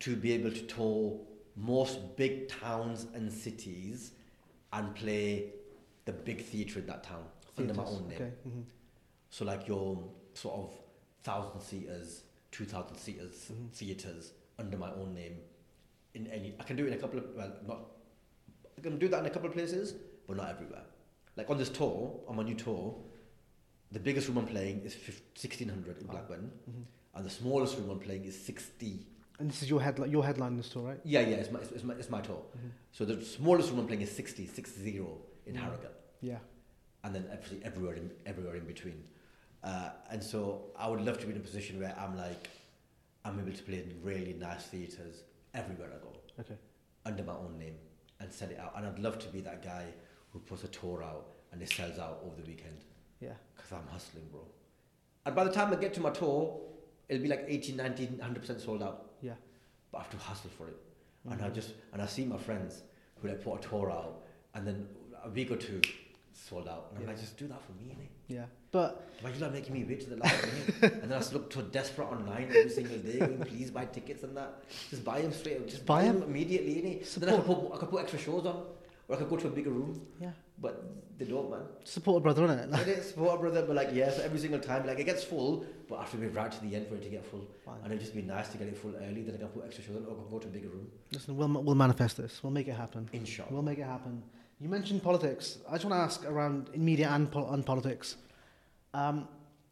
[0.00, 1.20] to be able to tour
[1.56, 4.12] most big towns and cities
[4.72, 5.52] and play
[6.04, 7.24] the big theatre in that town
[7.58, 8.16] under my own name.
[8.22, 8.30] Okay.
[8.44, 8.60] hmm
[9.30, 9.98] So like your
[10.34, 10.74] sort of
[11.22, 12.22] thousand seaters,
[12.52, 13.70] two thousand seaters Mhm.
[13.72, 15.36] theatres under my own name.
[16.14, 17.80] In any, I can do it in a couple of well, not.
[18.78, 19.94] I can do that in a couple of places,
[20.26, 20.84] but not everywhere.
[21.36, 22.94] Like on this tour, on my new tour,
[23.92, 24.96] the biggest room I'm playing is
[25.34, 26.06] sixteen hundred in.
[26.06, 29.06] Blackburn, hmm and the smallest room I'm playing is sixty.
[29.40, 30.10] And this is your headline.
[30.10, 31.00] Your headline in the store, right?
[31.04, 32.42] Yeah, yeah, it's my it's, my it's my tour.
[32.56, 32.70] Mhm.
[32.92, 34.98] So the smallest room I'm playing is 60, 60
[35.46, 35.56] in Mm.
[35.56, 35.96] Harrogate.
[36.20, 36.38] Yeah.
[37.02, 37.24] and then
[37.64, 39.02] everywhere in everywhere in between.
[39.64, 42.50] Uh, and so I would love to be in a position where I'm like,
[43.24, 45.22] I'm able to play in really nice theatres
[45.54, 46.12] everywhere I go
[46.42, 46.58] Okay.
[47.06, 47.76] under my own name
[48.20, 48.72] and sell it out.
[48.76, 49.86] And I'd love to be that guy
[50.32, 52.84] who puts a tour out and it sells out over the weekend
[53.20, 53.34] Yeah.
[53.56, 54.40] because I'm hustling, bro.
[55.26, 56.60] And by the time I get to my tour,
[57.08, 59.10] it'll be like 18, 19, 100% sold out.
[59.20, 59.34] Yeah.
[59.90, 60.76] But I have to hustle for it.
[61.28, 61.44] And Mhm.
[61.46, 62.82] I just and I see my friends
[63.16, 64.22] who like put a tour out
[64.54, 64.88] and then
[65.22, 65.80] a week or two
[66.32, 66.86] sold out.
[66.90, 67.08] And I'm Yeah.
[67.10, 68.08] like, just do that for me, innit?
[68.28, 68.46] Yeah.
[68.72, 71.02] But Why you not making me rich the last minute?
[71.02, 74.34] and then I look so desperate online every single day, going, please buy tickets and
[74.36, 74.62] that.
[74.88, 75.66] Just buy them straight.
[75.68, 76.20] Just Buy buy 'em.
[76.20, 77.04] them immediately, innit?
[77.04, 78.64] So then I could put I could put extra shows on,
[79.10, 80.00] or I could go to a bigger room.
[80.20, 80.84] yeah, But
[81.18, 81.60] they don't, man.
[81.84, 82.72] support a brother, innit?
[82.72, 85.24] I didn't support a brother, but like yeah, so every single time, like it gets
[85.24, 87.44] full, but I have to be right to the end for it to get full.
[87.64, 87.78] Fine.
[87.82, 89.22] And it'd just be nice to get it full early.
[89.22, 90.86] Then I can put extra shows on, or I can go to a bigger room.
[91.12, 92.40] Listen, we'll we'll manifest this.
[92.42, 93.08] We'll make it happen.
[93.12, 93.48] Inshallah.
[93.50, 94.22] We'll make it happen.
[94.60, 95.58] You mentioned politics.
[95.68, 98.16] I just want to ask around in media and, pol- and politics,
[98.92, 99.26] um,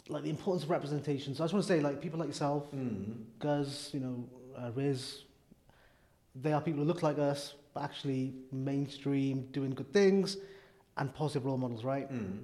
[0.09, 1.35] like the importance of representation.
[1.35, 3.25] So I just want to say, like people like yourself, Mm.
[3.39, 4.25] Guz, you know,
[4.57, 5.25] uh, Riz,
[6.35, 10.37] they are people who look like us, but actually mainstream, doing good things,
[10.97, 12.11] and positive role models, right?
[12.13, 12.39] Mm.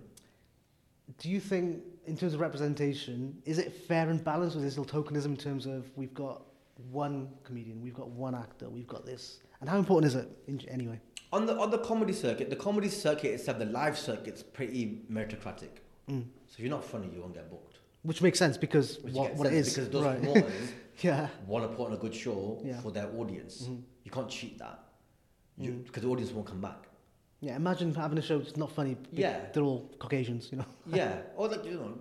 [1.19, 4.85] Do you think, in terms of representation, is it fair and balanced, or is there
[4.85, 6.43] still tokenism in terms of we've got
[6.91, 10.61] one comedian, we've got one actor, we've got this, and how important is it in,
[10.69, 11.01] anyway?
[11.33, 15.75] On the on the comedy circuit, the comedy circuit itself, the live circuit's pretty meritocratic.
[16.09, 16.23] Mm.
[16.47, 17.79] So if you're not funny, you won't get booked.
[18.03, 19.71] Which makes sense because Which what, it is.
[19.75, 20.23] because those right.
[20.23, 21.29] promoters yeah.
[21.47, 22.81] want to put on a good show Yeah.
[22.83, 23.63] for their audience.
[23.63, 23.83] Mhm.
[24.05, 24.79] You can't cheat that.
[25.59, 25.85] You, Mm.
[25.87, 26.89] Because the audience won't come back.
[27.41, 27.57] Yeah.
[27.57, 28.97] Imagine having a show that's not funny.
[29.13, 29.39] Yeah.
[29.53, 30.67] They're all Caucasians, you know.
[30.87, 31.99] yeah, or like you know,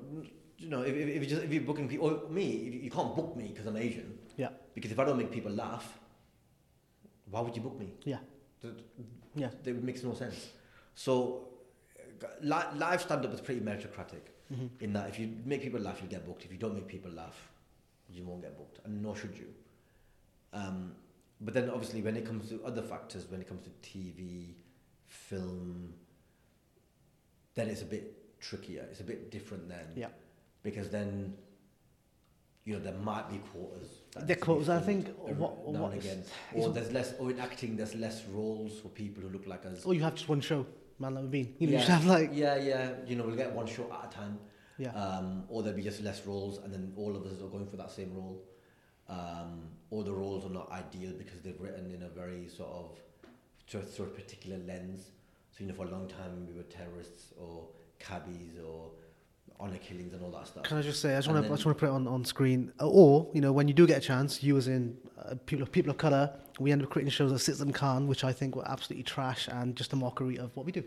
[0.58, 2.92] you know, if, if, if you just if you're booking people, or me, you, you
[2.92, 4.18] can't book me because I'm Asian.
[4.38, 4.50] Yeah.
[4.74, 6.00] Because if I don't make people laugh,
[7.30, 7.94] why would you book me?
[8.06, 8.20] Yeah.
[8.62, 8.74] That,
[9.36, 9.50] Yeah.
[9.64, 10.50] that makes no sense.
[10.96, 11.48] So,
[12.24, 14.22] uh, li- live stand up is pretty meritocratic
[14.54, 16.46] hmm in that if you make people laugh, you get booked.
[16.46, 17.50] If you don't make people laugh,
[18.10, 19.48] you won't get booked, and nor should you.
[20.54, 20.96] Um,
[21.42, 24.54] but then obviously, when it comes to other factors, when it comes to TV,
[25.08, 25.94] film,
[27.56, 28.86] then it's a bit trickier.
[28.90, 29.86] It's a bit different then.
[29.96, 30.08] Yeah.
[30.64, 31.36] Because then,
[32.66, 33.38] you know, there might be
[34.14, 36.24] that The need to be quotas, I think, every what- now what and again,
[36.54, 39.86] or there's less, or in acting, there's less roles for people who look like us.
[39.86, 40.66] Or you have just one show,
[41.00, 41.54] man like Mobeen.
[41.60, 41.82] You know, yeah.
[41.82, 42.30] you have like.
[42.34, 42.92] yeah, yeah.
[43.06, 44.40] You know, we'll get one shot at a time.
[44.78, 44.92] Yeah.
[44.92, 47.78] Um, or there'll be just less roles, and then all of us are going for
[47.78, 48.42] that same role.
[49.14, 49.52] Um,
[49.90, 53.00] or the roles are not ideal because they've written in a very sort of
[53.68, 55.02] through, through a particular lens.
[55.52, 57.68] So you know, for a long time we were terrorists or
[58.00, 58.90] cabbies or
[59.60, 60.64] honor killings and all that stuff.
[60.64, 62.08] Can I just say, I just want to, I just want to put it on,
[62.08, 62.74] on screen.
[62.82, 65.66] Uh, Or, you know, when you do get a chance, you as in uh, people,
[65.68, 68.68] people of colour, we end up creating shows like Citizen Khan, which I think were
[68.68, 70.84] absolutely trash and just a mockery of what we do.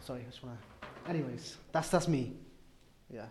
[0.00, 1.10] Sorry, I just want to.
[1.10, 2.32] Anyways, that's that's me.
[3.10, 3.26] Yeah.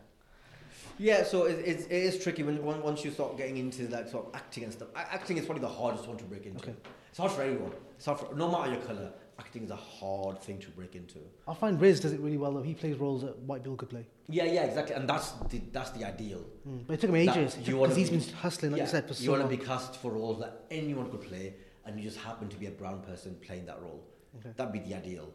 [0.97, 4.27] Yeah, so it, it's, it is tricky when once you start getting into like sort
[4.27, 4.89] of acting and stuff.
[4.95, 6.63] Acting is probably the hardest one to break into.
[6.63, 6.75] Okay.
[7.09, 7.71] It's hard for everyone.
[7.95, 9.11] It's hard for no matter your color.
[9.39, 11.17] Acting is a hard thing to break into.
[11.47, 12.61] I find Riz does it really well though.
[12.61, 14.05] He plays roles that white people could play.
[14.29, 16.45] Yeah, yeah, exactly, and that's the that's the ideal.
[16.67, 16.83] Mm.
[16.85, 19.15] But it took him ages because he's be- been hustling, like yeah, you said, for
[19.15, 22.19] so you want to be cast for roles that anyone could play, and you just
[22.19, 24.03] happen to be a brown person playing that role.
[24.39, 24.51] Okay.
[24.55, 25.29] That'd be the ideal.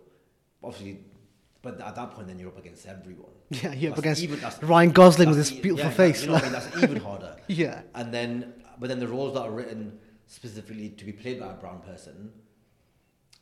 [0.63, 1.01] Obviously,
[1.63, 3.33] but at that point, then you're up against everyone.
[3.51, 6.23] Yeah, you're up against even- that's- Ryan Gosling with his beautiful yeah, face.
[6.23, 6.53] You know I mean?
[6.57, 7.37] That's even harder.
[7.49, 7.83] yeah.
[7.95, 11.55] And then, but then the roles that are written specifically to be played by a
[11.55, 12.33] brown person,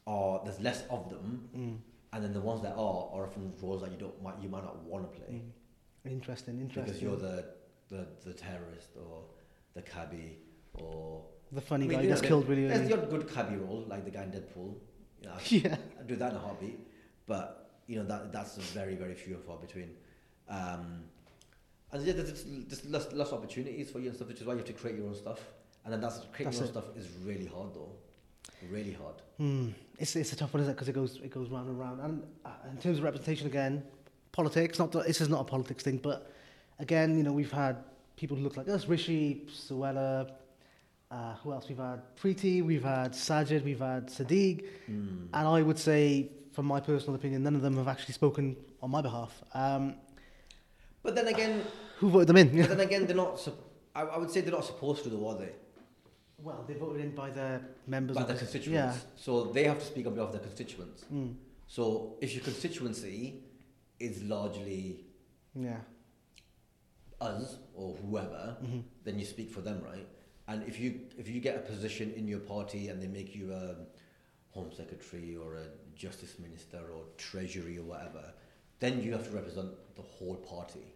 [0.07, 1.77] are there's less of them, Mm.
[2.12, 4.62] and then the ones that are are from roles that you don't might you might
[4.64, 5.51] not want to play Mm.
[6.12, 6.85] Interesting, interesting.
[6.85, 7.45] because you're the,
[7.89, 9.25] the the terrorist or
[9.75, 10.39] the cabbie
[10.75, 14.05] or the funny I mean, guy that's killed really There's odd good cabbie role like
[14.05, 14.75] the guy in Deadpool.
[15.21, 15.77] You know, Yeah.
[15.99, 16.79] I'd do that in a heartbeat,
[17.27, 19.91] but you know that that's very very few and far between.
[20.49, 21.05] Um,
[21.93, 24.59] and yeah, there's just, less, less opportunities for you and stuff, which is why you
[24.59, 25.41] have to create your own stuff.
[25.84, 27.93] And then that's creating That's your own stuff is really hard though,
[28.68, 29.14] really hard.
[29.39, 29.68] Hmm.
[29.99, 30.74] It's it's a tough one, isn't it?
[30.74, 32.01] Because it goes it goes round and round.
[32.01, 33.82] And uh, in terms of representation, again,
[34.32, 34.78] politics.
[34.78, 36.30] Not that, this is not a politics thing, but
[36.80, 37.76] again, you know, we've had
[38.16, 40.30] people who look like us: Rishi, Suella.
[41.09, 41.68] Uh, who else?
[41.68, 45.28] We've had Priti, we've had Sajid, we've had Sadiq, Mm.
[45.32, 48.91] and I would say, from my personal opinion, none of them have actually spoken on
[48.91, 49.33] my behalf.
[49.55, 49.95] Um,
[51.03, 51.63] But then again,
[51.99, 52.49] who voted them in?
[52.63, 53.39] but then again, they're not.
[53.39, 53.63] Sup-
[53.95, 55.53] I, I would say they're not supposed to, though, are they?
[56.39, 58.15] well, they voted in by their members.
[58.17, 59.05] By of their the- constituents.
[59.17, 61.05] So they have to speak on behalf of their constituents.
[61.13, 61.35] Mm.
[61.67, 63.43] So if your constituency
[64.09, 65.05] is largely
[65.55, 65.81] Yeah.
[67.21, 68.83] us or whoever, Mhm.
[69.05, 70.07] then you speak for them, right?
[70.49, 70.89] And if you
[71.19, 73.65] if you get a position in your party and they make you a
[74.57, 75.67] home secretary or a
[75.97, 78.33] justice minister or treasury or whatever,
[78.81, 80.93] then you have to represent the whole party.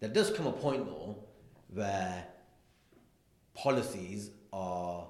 [0.00, 1.16] There does come a point though
[1.72, 2.26] where
[3.54, 5.06] policies are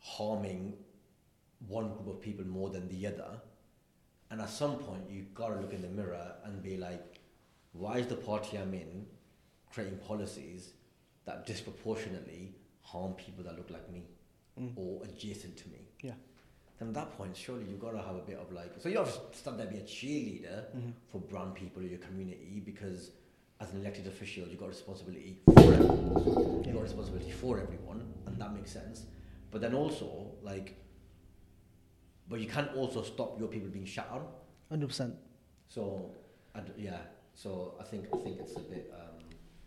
[0.00, 0.74] harming
[1.68, 3.40] one group of people more than the other.
[4.30, 7.20] And at some point, you've got to look in the mirror and be like,
[7.72, 9.06] why is the party I'm in
[9.72, 10.70] creating policies
[11.24, 14.04] that disproportionately harm people that look like me
[14.58, 14.72] Mm.
[14.76, 15.78] or adjacent to me?
[16.02, 16.14] Yeah.
[16.80, 18.94] Then at that point, surely you've got to have a bit of like, so you
[18.94, 20.92] don't have to stand there and be a cheerleader Mhm.
[21.08, 23.10] for brown people in your community because
[23.60, 26.64] as an elected official, you've got responsibility for everyone.
[26.64, 29.04] You've got responsibility for everyone, and that makes sense.
[29.50, 30.76] But then also, like,
[32.30, 34.26] but you can't also stop your people being shut on.
[34.70, 35.14] Hundred percent.
[35.68, 36.14] So,
[36.54, 37.02] I d yeah.
[37.34, 38.90] So I think I think it's a bit.
[38.94, 39.18] Um,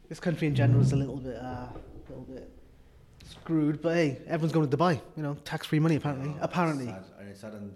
[0.10, 2.50] This country in general is a little bit, uh, a little bit
[3.30, 3.82] screwed.
[3.82, 5.02] But hey, everyone's going to Dubai.
[5.18, 6.30] You know, tax-free money apparently.
[6.30, 6.86] yeah, apparently.
[6.88, 7.74] it's sad, and it's sad, and,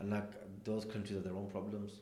[0.00, 1.92] and like those countries have their own problems.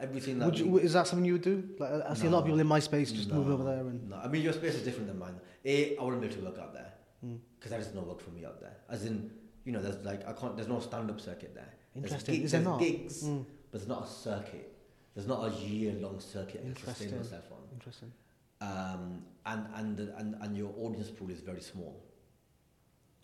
[0.00, 1.68] Everything that you, we- is that something you would do?
[1.78, 4.08] Like, I see a lot of people in my space just move over there and.
[4.10, 5.34] No, I mean your space is different than mine.
[5.64, 6.92] A, I wouldn't be able to work out there
[7.26, 7.38] Mm.
[7.58, 8.76] because there is no work for me out there.
[8.88, 9.28] As in,
[9.64, 10.54] you know, there's like I can't.
[10.54, 11.68] There's no stand-up circuit there.
[11.96, 12.34] There's Interesting.
[12.36, 12.78] gig- Is there there's not?
[12.80, 13.44] gigs, Mm.
[13.72, 14.72] but there's not a circuit.
[15.16, 17.18] There's not a year-long circuit to sustain Interesting.
[17.18, 17.58] myself on.
[17.74, 18.12] Interesting.
[18.60, 22.02] Um, and and and and your audience pool is very small.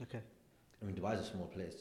[0.02, 0.20] Okay.
[0.80, 1.76] I mean, Dubai is a small place.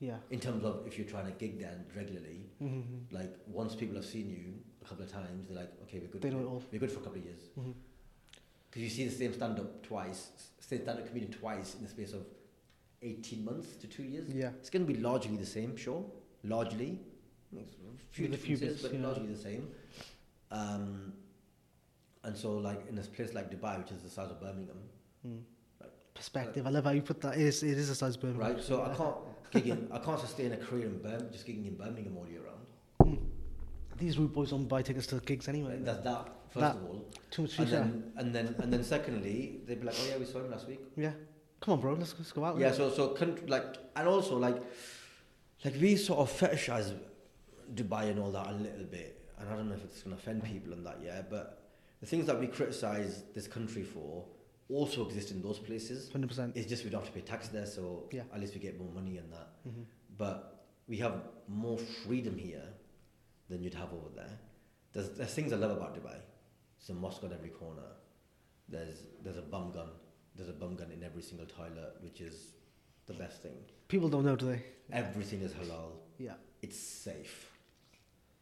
[0.00, 0.16] Yeah.
[0.30, 3.14] In terms of if you're trying to gig there regularly, Mm-hmm.
[3.14, 4.54] like once people have seen you
[4.84, 6.22] a couple of times, they're like, okay, we're good.
[6.22, 6.62] They know it all.
[6.72, 7.40] We're good for a couple of years.
[7.58, 7.70] Mm-hmm.
[8.70, 10.28] Because you see the same stand up twice,
[10.60, 12.26] same stand up comedian twice in the space of
[13.02, 14.28] 18 months to two years.
[14.32, 14.50] Yeah.
[14.60, 16.04] It's going to be largely the same show,
[16.44, 17.00] largely.
[17.56, 17.56] A
[18.12, 19.06] few With few differences, bits, but yeah.
[19.06, 19.68] largely the same.
[20.50, 21.12] Um,
[22.24, 24.76] and so, like in a place like Dubai, which is the size of Birmingham,
[25.26, 25.40] Mm.
[25.80, 25.90] Right.
[26.14, 26.66] Perspective.
[26.66, 27.34] I love how you put that.
[27.34, 28.54] It is, it is a size of Birmingham.
[28.54, 28.62] right?
[28.62, 29.16] So I can't
[29.52, 32.40] gig in, I can't sustain a career in Birmingham, just gigging in Birmingham all year
[32.48, 32.66] round.
[33.18, 33.24] Mm.
[33.98, 35.78] These rude boys don't buy tickets to the gigs anyway.
[35.82, 39.60] That's that first That- of all, Too much and then and then and then secondly,
[39.66, 40.80] they'd be like, oh yeah, we saw him last week.
[40.96, 41.12] Yeah.
[41.60, 41.94] Come on, bro.
[41.94, 42.58] Let's, let's go out.
[42.58, 43.64] Yeah, so so country, like
[43.96, 44.62] and also like
[45.64, 46.94] like we sort of fetishize
[47.74, 50.44] Dubai and all that a little bit, and I don't know if it's gonna offend
[50.44, 51.67] people and that, yeah, but
[52.00, 54.24] the things that we criticize this country for
[54.68, 56.10] also exist in those places.
[56.12, 56.56] Hundred percent.
[56.56, 58.22] It's just we don't have to pay tax there, so Yeah.
[58.32, 59.48] at least we get more money and that.
[59.66, 59.82] Mm-hmm.
[60.16, 62.64] But we have more freedom here
[63.48, 64.38] than you'd have over there.
[64.92, 66.16] There's, there's things I love about Dubai.
[66.78, 67.88] There's a mosque on every corner.
[68.68, 69.88] There's there's a bum gun.
[70.36, 72.52] There's a bum gun in every single toilet, which is
[73.06, 73.56] the best thing.
[73.88, 74.62] People don't know, do they?
[74.92, 75.92] Everything is halal.
[76.18, 76.34] Yeah.
[76.62, 77.47] It's safe.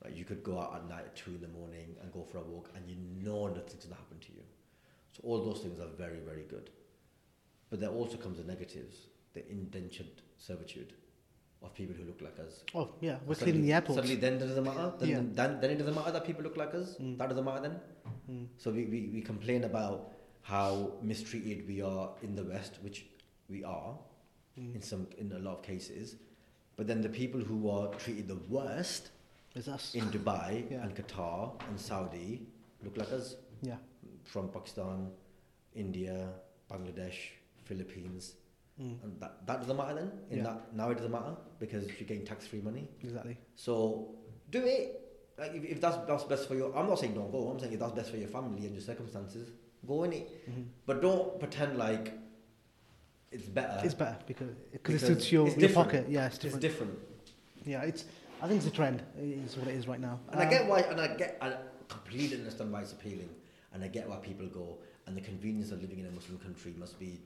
[0.04, 2.38] Like you could go out at night at two in the morning and go for
[2.38, 4.42] a walk, and you know nothing's gonna happen to you.
[5.12, 6.70] So all those things are very very good.
[7.70, 8.96] But there also comes the negatives,
[9.34, 10.92] the indentured servitude
[11.62, 12.62] of people who look like us.
[12.74, 13.16] Oh, yeah.
[13.26, 13.96] We're Suddenly- cleaning the airport.
[13.96, 14.92] Suddenly, then doesn't matter.
[15.00, 15.20] Then, Yeah.
[15.32, 16.96] then, then it doesn't matter that people look like us.
[17.00, 17.18] Mm.
[17.18, 17.80] That doesn't matter then.
[18.30, 18.46] Mm.
[18.58, 23.06] So we, we, we complain about how mistreated we are in the West, which
[23.48, 23.98] we are
[24.56, 24.84] in Mm.
[24.84, 26.16] some in a lot of cases.
[26.76, 29.10] But then the people who are treated the worst
[29.56, 29.94] Us.
[29.94, 30.82] in Dubai Yeah.
[30.82, 32.46] and Qatar and Saudi
[32.84, 33.76] look like us Yeah.
[34.24, 35.10] from Pakistan,
[35.74, 36.28] India,
[36.70, 37.18] Bangladesh,
[37.64, 38.34] Philippines,
[38.78, 39.02] Mm.
[39.04, 40.10] and that, that doesn't matter then.
[40.30, 40.44] In Yeah.
[40.44, 42.84] that now it doesn't matter because you're getting tax free money.
[43.02, 43.38] Exactly.
[43.54, 44.14] So
[44.50, 45.00] do it.
[45.38, 47.48] Like if, if that's that's best for your, I'm not saying don't go.
[47.48, 49.48] I'm saying if that's best for your family and your circumstances,
[49.86, 50.26] go in it.
[50.46, 52.12] hmm But don't pretend like
[53.32, 53.80] it's better.
[53.86, 56.04] It's better because because it suits your, it's your pocket.
[56.10, 56.64] Yeah, it's different.
[56.64, 56.98] It's different.
[57.64, 58.04] yeah, it's.
[58.42, 59.02] I think it's a trend.
[59.18, 60.20] Is what it is right now.
[60.30, 61.54] And I Um, get why, and I get, I
[61.88, 63.30] completely understand why it's appealing,
[63.72, 64.78] and I get why people go.
[65.06, 67.20] And the convenience of living in a Muslim country must be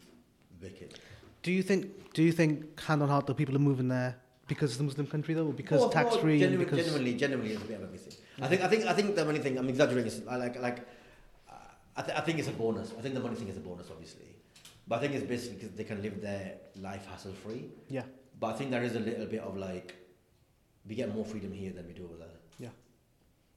[0.63, 0.99] wicked.
[1.43, 2.13] Do you think?
[2.13, 5.07] Do you think hand on heart that people are moving there because it's a Muslim
[5.07, 6.33] country though, or because Well, tax free?
[6.35, 8.13] and Genuinely, because genuinely, genuinely, it's a bit of everything.
[8.43, 10.79] I think, I think, I think the only thing I'm exaggerating is I like, like,
[11.97, 12.93] I, th- I think it's a bonus.
[12.99, 14.27] I think the money thing is a bonus, obviously,
[14.89, 17.71] but I think it's basically because they can live their life hassle free.
[17.89, 18.03] yeah,
[18.39, 19.95] But I think there is a little bit of like,
[20.89, 22.29] we get more freedom here than we do over there.
[22.59, 22.69] Yeah,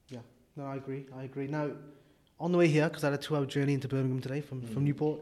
[0.10, 0.20] yeah.
[0.56, 1.06] No, I agree.
[1.16, 1.48] I agree.
[1.48, 1.72] Now,
[2.40, 4.84] on the way here, because I had a two-hour journey into Birmingham today from from
[4.84, 4.88] Mm.
[4.88, 5.20] Newport,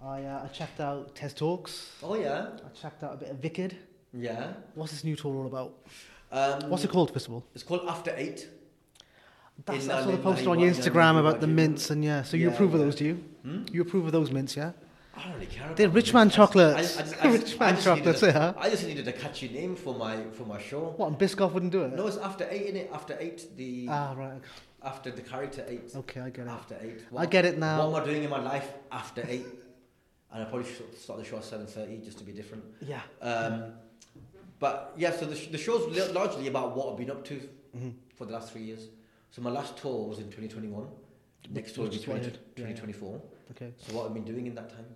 [0.00, 1.90] I uh, I checked out Tez Talks.
[2.02, 3.76] Oh yeah, I checked out a bit of Wicked.
[4.12, 4.52] yeah.
[4.74, 5.74] What's this new tour all about?
[6.32, 7.44] Um, What's it called, first of all?
[7.54, 8.48] It's called After Eight.
[9.66, 12.22] That's, that's what I Lin- posted on your Instagram about the mints and yeah.
[12.22, 13.14] So you Yeah, approve of those, do you?
[13.42, 13.64] Hmm?
[13.70, 14.72] You approve of those mints, yeah?
[15.22, 15.64] I don't really care.
[15.66, 16.30] About the rich man.
[16.30, 16.76] Chocolates.
[16.76, 18.52] I just- I just- I just- rich man chocolates, a- yeah.
[18.56, 20.94] I just needed a catchy name for my for my show.
[20.96, 21.08] What?
[21.08, 21.92] And Biscoff wouldn't do it.
[21.94, 22.90] No, it's after eight in it.
[22.92, 24.40] After eight, the Ah, right.
[24.82, 25.92] after the character eight.
[25.96, 26.50] Okay, I get it.
[26.50, 27.00] After eight.
[27.16, 27.88] I get it now.
[27.90, 29.46] What am I doing in my life after eight?
[30.32, 32.64] And I probably should start the show at seven thirty just to be different.
[32.80, 33.02] Yeah.
[33.20, 33.74] Um,
[34.58, 37.34] but yeah, so the, sh- the show's li- largely about what I've been up to
[37.76, 38.88] hmm for the last three years.
[39.30, 40.86] So my last tour was in 2021.
[41.50, 42.38] Next tour will be is 20, heard.
[42.56, 42.74] Yeah, yeah.
[42.74, 43.20] 2024.
[43.52, 43.72] Okay.
[43.78, 44.86] So what I've been doing in that time?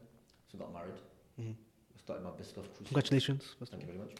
[0.58, 0.94] Got married.
[1.38, 1.54] Mhm.
[1.98, 2.86] Started my Biscoff cruise.
[2.88, 3.54] Congratulations.
[3.64, 4.12] Thank you very much.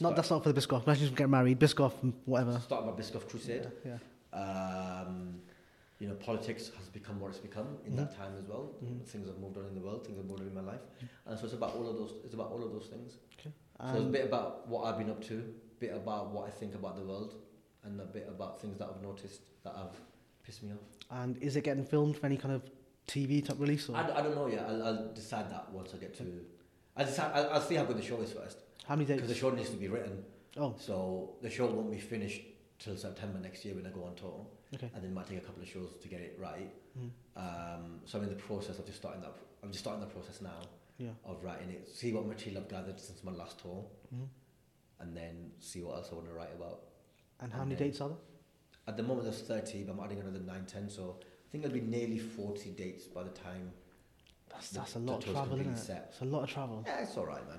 [0.00, 0.82] Not that's not for the Biscoff.
[0.82, 1.58] Congratulations for getting married.
[1.60, 1.92] Biscoff,
[2.24, 2.58] whatever.
[2.60, 3.70] Started my Biscoff crusade.
[3.84, 3.98] Yeah.
[4.32, 5.40] Um,
[6.00, 8.74] you know, politics has become what it's become in that time as well.
[8.82, 9.04] Mhm.
[9.06, 10.04] Things have moved on in the world.
[10.04, 10.80] Things have moved on in my life,
[11.26, 12.12] and so it's about all of those.
[12.24, 13.18] It's about all of those things.
[13.38, 13.52] Okay.
[13.80, 16.46] so it's a Um, bit about what I've been up to, a bit about what
[16.46, 17.34] I think about the world,
[17.84, 19.96] and a bit about things that I've noticed that have
[20.42, 20.78] pissed me off.
[21.10, 22.62] and is it getting filmed for any kind of
[23.06, 23.88] TV type release?
[23.88, 24.66] Or I don't know yet.
[24.68, 26.24] I'll, I'll decide that once I get to.
[26.96, 27.32] I decide.
[27.34, 29.20] I'll, I'll see how good the show is first, how many dates?
[29.20, 30.24] because the show needs to be written.
[30.56, 32.42] Oh, So the show won't be finished
[32.78, 34.88] till September next year when I go on tour, okay.
[34.94, 36.72] and then it might take a couple of shows to get it right.
[36.96, 37.10] Mhm.
[37.36, 39.34] Um, so I'm in the process of just starting that.
[39.62, 40.60] I'm just starting the process now
[40.98, 41.10] Yeah.
[41.24, 41.88] of writing it.
[41.88, 43.84] See what material I've gathered since my last tour,
[44.14, 44.28] Mhm.
[45.00, 46.84] and then see what else I want to write about.
[47.40, 48.18] And how And many dates are there?
[48.86, 51.24] At the moment there's 30, but I'm adding another 9, 10, so I
[51.54, 53.70] think there'll be nearly 40 dates by the time.
[54.50, 55.78] That's, the- that's a lot of travel, isn't it?
[55.78, 56.08] set.
[56.10, 56.82] It's a lot of travel.
[56.84, 57.58] Yeah, it's all right, man.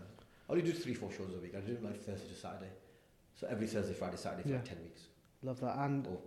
[0.49, 1.55] I only do three, four shows a week.
[1.55, 2.71] I do it like Thursday to Saturday,
[3.39, 5.01] so every Thursday, Friday, Saturday for like 10 weeks.
[5.43, 5.77] Love that.
[5.77, 6.19] And Oh.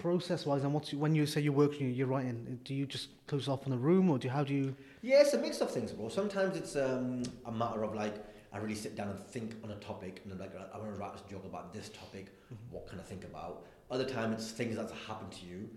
[0.00, 2.60] process-wise, and what's when you say you're working, you're writing.
[2.64, 4.74] Do you just close off in the room, or do you, how do you?
[5.02, 6.08] Yeah, it's a mix of things, bro.
[6.08, 8.14] Sometimes it's um, a matter of like
[8.52, 11.00] I really sit down and think on a topic, and I'm like, I want to
[11.00, 12.26] write this joke about this topic.
[12.70, 13.66] What can I think about?
[13.90, 15.68] Other time it's things that's happened to you,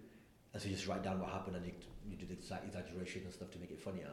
[0.58, 1.72] and so you just write down what happened and you,
[2.10, 4.10] you do the exact exaggeration and stuff to make it funnier.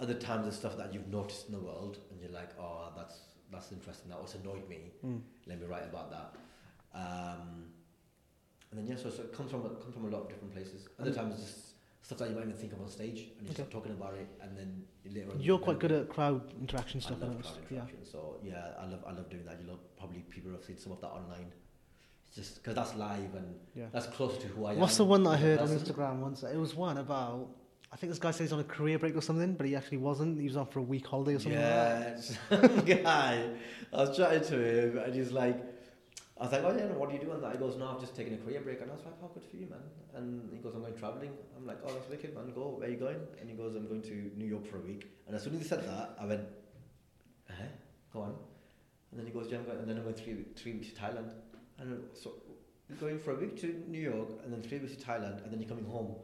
[0.00, 3.20] Other times it's stuff that you've noticed in the world, and you're like, oh, that's
[3.50, 4.10] that's interesting.
[4.10, 4.90] That was annoyed me.
[5.02, 5.22] Mm.
[5.46, 6.34] Let me write about that.
[6.94, 7.70] Um,
[8.70, 10.88] and then yeah, so, so it comes from comes from a lot of different places.
[11.00, 11.66] Other times it's just
[12.02, 13.62] stuff that you might even think of on stage, and you Okay.
[13.62, 15.40] start talking about it, and then later on.
[15.40, 17.18] You're quite good at crowd interaction stuff.
[17.22, 17.54] love I noticed.
[17.66, 18.04] crowd Yeah.
[18.04, 19.58] So yeah, I love I love doing that.
[19.58, 21.50] You know, probably people have seen some of that online.
[22.32, 23.86] It's just because that's live and Yeah.
[23.92, 24.78] that's close to who I am.
[24.78, 25.68] What's the one that I as a heard on.
[25.68, 26.42] Instagram once?
[26.42, 27.48] It was one about.
[27.92, 29.98] I think this guy said he's on a career break or something, but he actually
[29.98, 30.40] wasn't.
[30.40, 32.38] He was on for a week holiday or something like that.
[32.50, 33.50] Yeah, some guy.
[33.92, 35.60] I was chatting to him, and he's like,
[36.40, 37.52] I was like, oh yeah, what do you do on that?
[37.52, 39.44] He goes, no, I've just taken a career break, and I was like, oh, good
[39.44, 39.80] for you, man.
[40.14, 41.32] And he goes, I'm going traveling.
[41.54, 42.50] I'm like, oh, that's wicked, man.
[42.54, 43.18] Go, where are you going?
[43.38, 45.06] And he goes, I'm going to New York for a week.
[45.26, 46.44] And as soon as he said that, I went,
[47.50, 47.52] uh
[48.10, 48.34] go on.
[49.10, 50.94] And then he goes, yeah, I'm going, and then I'm going three three weeks to
[50.98, 51.30] Thailand.
[51.82, 52.32] And so
[53.00, 55.60] going for a week to New York, and then three weeks to Thailand, and then
[55.60, 56.14] you're coming home.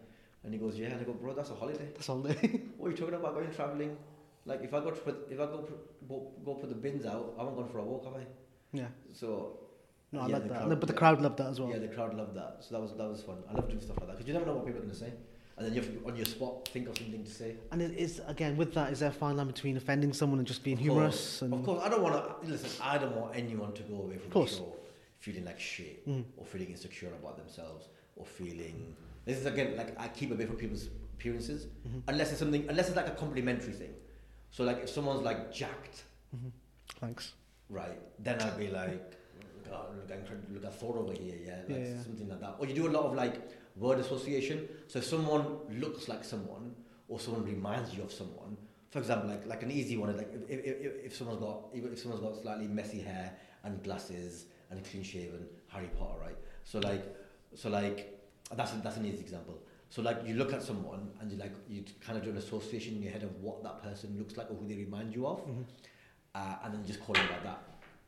[0.45, 0.89] And he goes, yeah.
[0.89, 1.89] And I go, bro, that's a holiday.
[1.95, 2.61] That's all day.
[2.79, 3.97] What are you talking about going traveling?
[4.47, 7.05] Like if I go to put, if I go put, go, go put the bins
[7.05, 8.27] out, I haven't gone for a walk, have I?
[8.73, 8.87] yeah.
[9.13, 9.59] So
[10.13, 10.59] No, I Yeah, like that.
[10.69, 11.71] crowd- but the crowd loved that as well.
[11.71, 12.53] yeah, the crowd loved that.
[12.65, 13.39] So that was that was fun.
[13.51, 15.03] I love doing stuff like that because you never know what people are going to
[15.07, 15.13] say,
[15.57, 17.57] and then you have to on your spot think of something to say.
[17.73, 18.93] And it is again with that.
[18.93, 21.17] Is there a fine line between offending someone and just being Of humorous?
[21.17, 22.71] course, And Of course, I don't want to listen.
[22.83, 24.53] I don't want anyone to go away from Of course.
[24.53, 24.73] the show
[25.19, 26.25] feeling like shit Mm.
[26.37, 28.95] or feeling insecure about themselves or feeling.
[29.25, 32.03] This is again like I keep away from people's appearances Mhm.
[32.09, 33.95] unless it's something unless it's like a complimentary thing.
[34.51, 36.05] So like if someone's like jacked
[36.35, 36.53] Mhm.
[37.01, 37.35] Thanks.
[37.69, 39.15] right, then I'd be like,
[39.69, 42.03] God, look, I'm, look, I thought over here, yeah, like Yeah, yeah.
[42.03, 42.57] something like that.
[42.59, 43.37] Or you do a lot of like
[43.77, 44.69] word association.
[44.87, 46.75] So if someone looks like someone
[47.09, 48.57] or someone reminds you of someone,
[48.91, 51.99] for example, like like an easy one is like if, if, if someone's got if
[51.99, 56.37] someone's got slightly messy hair and glasses and clean shaven, Harry Potter, right?
[56.65, 57.05] So like
[57.55, 58.19] so like
[58.55, 59.59] that's that's an easy example.
[59.91, 62.97] So like you look at someone and you like you kind of do an association
[62.97, 65.39] in your head of what that person looks like or who they remind you of
[65.47, 65.65] Mhm.
[66.35, 67.63] uh, and then you just call it like that.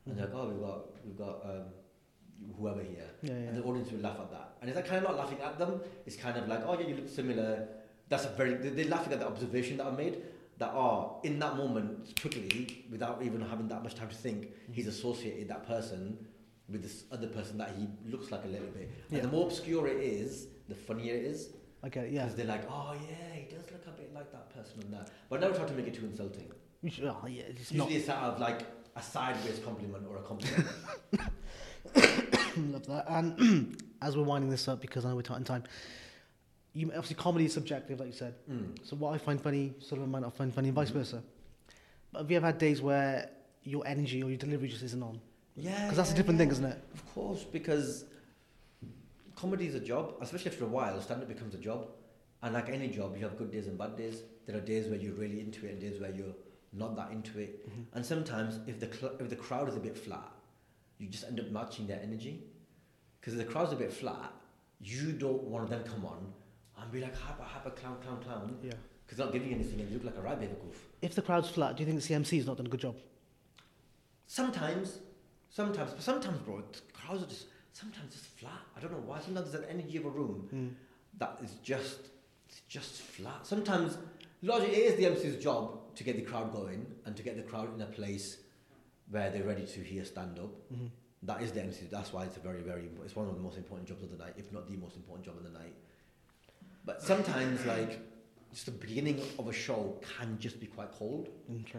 [0.07, 1.65] And they're like, oh, we've got we've got um,
[2.59, 3.37] whoever here, Yeah, yeah.
[3.49, 4.57] and the audience will laugh at that.
[4.61, 5.81] And it's like kind of not laughing at them.
[6.07, 7.69] It's kind of like, oh yeah, you look similar.
[8.09, 10.23] That's a very they- they're laughing at the observation that I made.
[10.59, 14.73] That oh, in that moment, quickly, without even having that much time to think, Mm-hmm.
[14.75, 16.27] he's associated that person
[16.71, 18.91] with this other person that he looks like a little bit.
[19.11, 19.19] Yeah.
[19.19, 21.51] And the more obscure it is, the funnier it is.
[21.83, 22.13] I get it.
[22.13, 22.23] Yeah.
[22.25, 25.11] Because they're like, oh yeah, he does look a bit like that person and that.
[25.29, 26.51] But I never try to make it too insulting.
[26.89, 27.43] Should- oh, yeah.
[27.49, 27.89] It's not.
[27.89, 28.63] Usually it's out of like
[28.97, 30.67] a sideways compliment or a compliment.
[32.73, 33.05] Love that.
[33.09, 35.65] And as we're winding this up, because I know we're tight on time,
[36.73, 38.35] you obviously comedy is subjective, like you said.
[38.51, 38.77] mm.
[38.85, 41.23] So what I find funny, sort of might not find funny, and vice versa.
[42.13, 43.31] But have you ever had days where
[43.63, 45.21] your energy or your delivery just isn't on?
[45.57, 45.83] Yeah.
[45.83, 46.47] Because that's a different yeah.
[46.47, 46.79] thing, isn't it?
[46.95, 48.05] Of course, because
[49.37, 51.89] comedy is a job, especially after a while, stand up becomes a job.
[52.43, 54.23] And like any job, you have good days and bad days.
[54.47, 56.35] There are days where you're really into it and days where you're
[56.73, 57.69] not that into it.
[57.69, 57.97] Mm-hmm.
[57.97, 60.33] And sometimes, if the cl- if the crowd is a bit flat,
[60.99, 62.45] you just end up matching their energy.
[63.21, 64.33] Because if the crowd's a bit flat,
[64.81, 66.33] you don't want them to then come on
[66.81, 68.57] and be like, hyper, hyper, clown, clown, clown.
[68.63, 68.73] Yeah.
[69.05, 70.61] Because they're not giving you anything and you look like a right bit of a
[70.61, 70.89] goof.
[71.03, 72.97] If the crowd's flat, do you think the CMC's not done a good job?
[74.27, 75.01] Sometimes,
[75.51, 78.61] sometimes, but sometimes, bro, the crowds are just sometimes just flat.
[78.77, 79.21] I don't know why.
[79.21, 80.75] Sometimes there's an energy of a room Mm.
[81.19, 82.01] that is just
[82.49, 83.47] it's just flat.
[83.47, 83.97] Sometimes,
[84.43, 87.43] largely, it is the MC's job to get the crowd going and to get the
[87.45, 88.39] crowd in a place
[89.11, 90.51] where they're ready to hear stand up.
[90.73, 90.87] Mm-hmm.
[91.25, 91.87] That is the MC.
[91.91, 92.89] That's why it's a very, very.
[93.05, 95.27] It's one of the most important jobs of the night, if not the most important
[95.27, 95.75] job of the night.
[96.85, 98.01] But sometimes, like,
[98.53, 101.29] just the beginning of a show can just be quite cold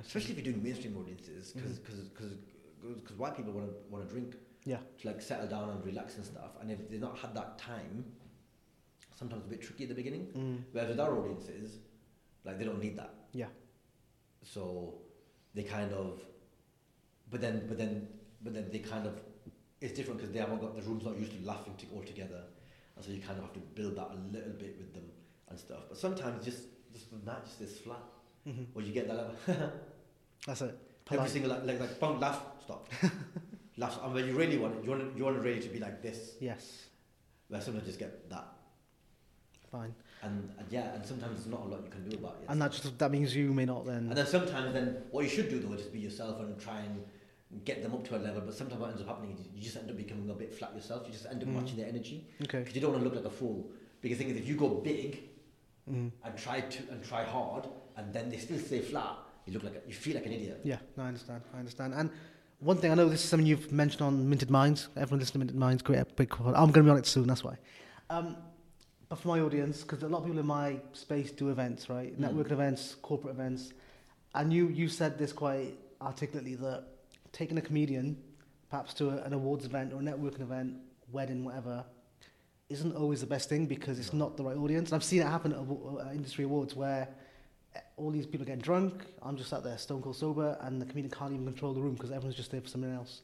[0.06, 2.32] especially if you're doing mainstream audiences, because because
[3.18, 4.78] white people want to want to drink Yeah.
[5.00, 8.06] to like settle down and relax and stuff, and if they've not had that time,
[9.16, 10.28] sometimes it's a bit tricky at the beginning.
[10.36, 10.64] Mm.
[10.72, 11.80] Whereas with our audiences,
[12.44, 13.48] like they don't need that, Yeah.
[14.44, 14.96] so
[15.54, 16.22] they kind of,
[17.30, 18.08] but then but then
[18.44, 19.22] but then they kind of
[19.80, 22.44] it's different because they haven't got the room's not used to laughing to all together,
[22.96, 25.06] and so you kind of have to build that a little bit with them
[25.50, 25.84] and stuff.
[25.90, 26.64] But sometimes just
[26.94, 28.04] just the night just is flat,
[28.46, 29.36] hmm or you get that level.
[30.48, 30.78] That's it.
[31.10, 32.88] Every single like like, like bang, laugh, stop,
[33.78, 34.00] laugh.
[34.04, 35.80] And when you really want it, you want it, you want it really to be
[35.80, 36.36] like this.
[36.40, 36.86] Yes.
[37.50, 38.48] Where sometimes just get that,
[39.72, 39.94] Fine.
[40.24, 42.46] and, and yeah, and sometimes there's not a lot you can do about it.
[42.50, 44.08] And that just that means you may not then.
[44.10, 46.80] and then sometimes then what you should do though is just be yourself and try
[46.80, 47.04] and
[47.66, 48.42] get them up to a level.
[48.46, 50.74] But sometimes what ends up happening is you just end up becoming a bit flat
[50.74, 51.04] yourself.
[51.06, 51.56] You just end up Mm.
[51.62, 52.60] matching their energy okay.
[52.60, 53.70] because you don't want to look like a fool.
[54.00, 55.24] Because the thing is, if you go big
[55.90, 56.12] Mm.
[56.24, 59.76] and try to and try hard, and then they still stay flat, you look like
[59.76, 60.62] a, you feel like an idiot.
[60.64, 61.42] Yeah, no, I understand.
[61.54, 61.94] I understand.
[61.94, 62.10] And
[62.60, 64.90] one thing I know this is something you've mentioned on Minted Minds.
[64.96, 66.34] Everyone listening to Minted Minds, great big.
[66.40, 67.28] I'm going to be on it soon.
[67.28, 67.58] That's why.
[68.10, 68.38] Um,
[69.10, 72.18] but for my audience, because a lot of people in my space do events, right?
[72.20, 72.32] Mm.
[72.32, 73.74] Networking events, corporate events,
[74.36, 76.86] and you you said this quite articulately that
[77.34, 78.18] taking a comedian,
[78.70, 80.76] perhaps to a, an awards event or a networking event,
[81.12, 81.84] wedding, whatever,
[82.70, 84.20] isn't always the best thing because it's No.
[84.20, 84.90] not the right audience.
[84.90, 87.10] And I've seen it happen at, at industry awards where
[88.02, 89.06] all these people are getting drunk.
[89.22, 91.94] I'm just sat there stone cold sober, and the comedian can't even control the room
[91.94, 93.22] because everyone's just there for something else.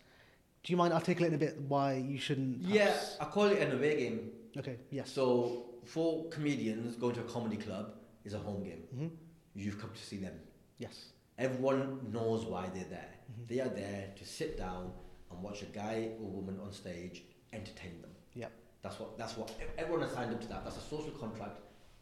[0.63, 2.61] Do you mind articulating a bit why you shouldn't?
[2.61, 4.31] Yeah, I call it an away game.
[4.57, 4.77] Okay.
[4.91, 5.09] Yes.
[5.11, 7.93] So for comedians, going to a comedy club
[8.25, 8.83] is a home game.
[8.95, 9.07] hmm
[9.55, 10.33] You've come to see them.
[10.77, 11.09] Yes.
[11.39, 13.09] Everyone knows why they're there.
[13.31, 13.47] Mhm.
[13.47, 14.91] They are there to sit down
[15.31, 17.23] and watch a guy or woman on stage
[17.53, 18.11] entertain them.
[18.33, 18.51] Yep.
[18.83, 19.17] That's what.
[19.17, 19.51] That's what.
[19.77, 20.63] Everyone has signed up to that.
[20.63, 21.59] That's a social contract.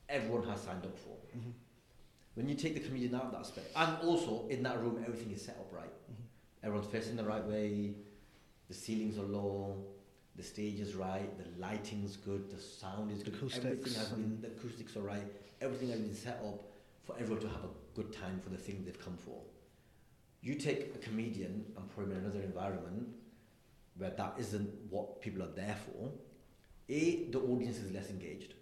[0.10, 1.16] Everyone has signed up for.
[1.38, 1.52] hmm
[2.36, 5.32] When you take the comedian out of that aspect, and also in that room, everything
[5.32, 5.90] is set up right.
[6.12, 6.26] Mhm.
[6.64, 7.96] Everyone's facing the right way.
[8.68, 9.86] The ceilings are low.
[10.36, 11.30] The stage is right.
[11.38, 12.50] The lighting's good.
[12.52, 13.36] The sound is good.
[13.36, 14.42] Everything has been.
[14.42, 15.32] The acoustics are right.
[15.62, 16.62] Everything has been set up
[17.04, 19.42] for everyone to have a good time for the thing they've come for.
[20.42, 23.08] You take a comedian and put him in another environment
[23.98, 26.12] where that isn't what people are there for.
[26.90, 28.54] A, the audience is less engaged.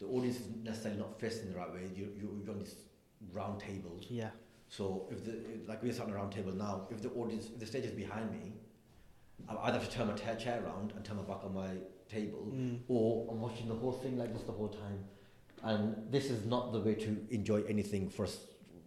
[0.00, 1.82] The audience is necessarily not facing the right way.
[1.94, 2.74] You, you, you're on these
[3.32, 4.06] round tables.
[4.08, 4.30] Yeah.
[4.68, 7.58] So if the like we're sitting on a round table now, if the audience, if
[7.58, 8.52] the stage is behind me,
[9.48, 11.70] I either have to turn my chair around and turn my back on my
[12.08, 12.78] table, Mm.
[12.88, 15.04] or I'm watching the whole thing like this the whole time.
[15.62, 18.26] And this is not the way to enjoy anything for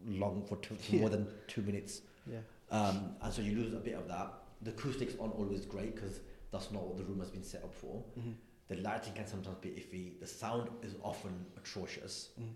[0.08, 1.02] long for, two, for Yeah.
[1.02, 2.02] more than two minutes.
[2.32, 2.40] Yeah.
[2.70, 4.34] Um, and so you lose a bit of that.
[4.62, 6.20] The acoustics aren't always great because
[6.52, 8.04] that's not what the room has been set up for.
[8.16, 8.32] hmm
[8.72, 10.18] The lighting can sometimes be iffy.
[10.18, 12.30] The sound is often atrocious.
[12.40, 12.56] Mhm.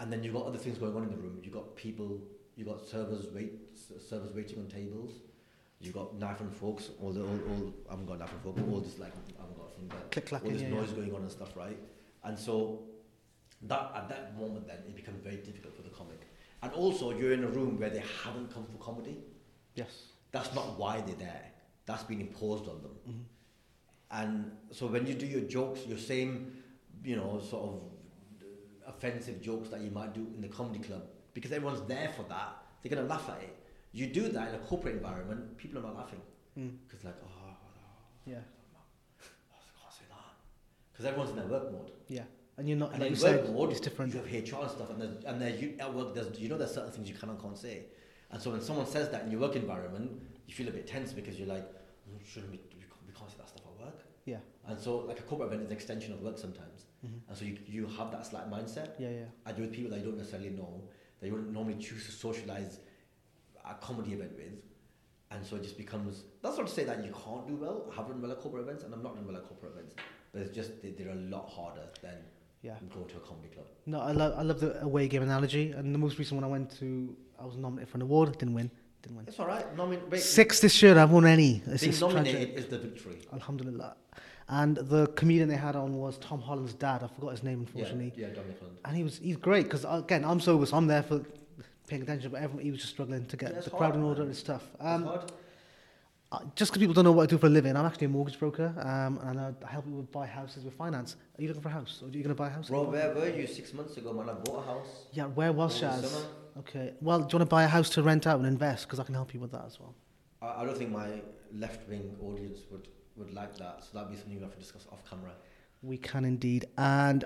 [0.00, 1.40] And then you've got other things going on in the room.
[1.44, 2.22] You've got people,
[2.56, 5.12] you've got servers wait, servers waiting on tables.
[5.78, 8.56] You've got knife and forks, all the, all, all I haven't got knife and fork,
[8.56, 9.90] but all this like, I haven't got a thing,
[10.42, 10.96] all this Yeah, noise yeah.
[10.96, 11.78] going on and stuff, right?
[12.22, 12.86] And so
[13.60, 16.20] that at that moment then it becomes very difficult for the comic.
[16.62, 19.22] And also you're in a room where they haven't come for comedy.
[19.74, 20.06] Yes.
[20.32, 21.52] That's not why they're there.
[21.84, 22.96] That's been imposed on them.
[23.04, 23.22] hmm
[24.10, 26.52] And so when you do your jokes, your same,
[27.04, 27.82] you know, sort of
[28.86, 31.02] offensive jokes that you might do in the comedy club,
[31.32, 33.56] because everyone's there for that, they're going to laugh at it.
[33.92, 36.20] You do that in a corporate environment, people are not laughing.
[36.58, 36.76] Mm.
[36.86, 37.56] Because like, oh, oh,
[38.26, 38.36] Yeah.
[38.76, 38.78] oh,
[39.52, 40.34] I can't say that.
[40.92, 41.90] Because everyone's in their work mode.
[42.08, 42.22] Yeah.
[42.56, 42.92] And you're not.
[42.92, 44.14] And like in you work said, mode, it's different.
[44.14, 46.56] you have HR and stuff, and, there's, and there you, at work, there's, you know
[46.58, 47.86] there's certain things you can and can't say.
[48.30, 50.12] And so when someone says that in your work environment,
[50.46, 53.30] you feel a bit tense because you're like, "Mm, shouldn't we, we can't, we can't
[53.30, 53.98] say that stuff at work.
[54.24, 54.38] Yeah.
[54.66, 56.86] And so like a corporate event is an extension of work sometimes.
[57.02, 58.90] hmm And so you, you have that slight mindset.
[58.98, 59.10] Yeah.
[59.10, 59.24] Yeah.
[59.46, 60.82] And you're with people that you don't necessarily know,
[61.20, 62.78] that you wouldn't normally choose to socialise
[63.68, 64.54] a comedy event with.
[65.30, 67.90] And so it just becomes, that's not to say that you can't do well.
[67.92, 69.94] I have done well at corporate events, and I'm not done well at corporate events.
[70.32, 72.18] But it's just, they, they're a lot harder than
[72.62, 72.76] Yeah.
[72.94, 73.66] going to a comedy club.
[73.86, 75.72] No, I love I love the away game analogy.
[75.72, 78.38] And the most recent one I went to, I was nominated for an award.
[78.38, 78.70] Didn't win.
[79.04, 79.24] Didn't win.
[79.28, 79.66] It's all right.
[79.76, 80.98] Nomin- wait, Six this year.
[80.98, 81.62] I've won any.
[81.66, 82.56] It's Being just nominated tragic.
[82.58, 83.18] is the victory.
[83.34, 83.96] Alhamdulillah.
[84.48, 87.02] And the comedian they had on was Tom Holland's dad.
[87.02, 88.12] I forgot his name, unfortunately.
[88.16, 88.72] yeah, Dominic Hunt.
[88.86, 91.20] And he was he's great because again I'm sober, so I'm there for
[91.86, 92.30] paying attention.
[92.30, 94.22] But everyone he was just struggling to get Yeah, it's the crowd in order.
[94.22, 94.30] man.
[94.30, 94.64] It's tough.
[94.80, 95.32] Um, hard.
[96.32, 98.10] uh, just because people don't know what I do for a living, I'm actually a
[98.10, 101.16] mortgage broker, um, and I, I help people buy houses with finance.
[101.38, 102.68] Are you looking for a house, or are you going to buy a house?
[102.68, 104.28] Bro, where were you six months ago, man?
[104.30, 105.06] I bought a house.
[105.12, 106.24] Yeah, where was over the Shaz?
[106.58, 106.92] Okay.
[107.00, 108.86] Well, do you want to buy a house to rent out and invest?
[108.86, 109.94] Because I can help you with that as well.
[110.40, 111.20] I, I don't think my
[111.52, 114.86] left wing audience would, would like that, so that'd be something we have to discuss
[114.92, 115.32] off camera.
[115.82, 116.66] We can indeed.
[116.78, 117.24] And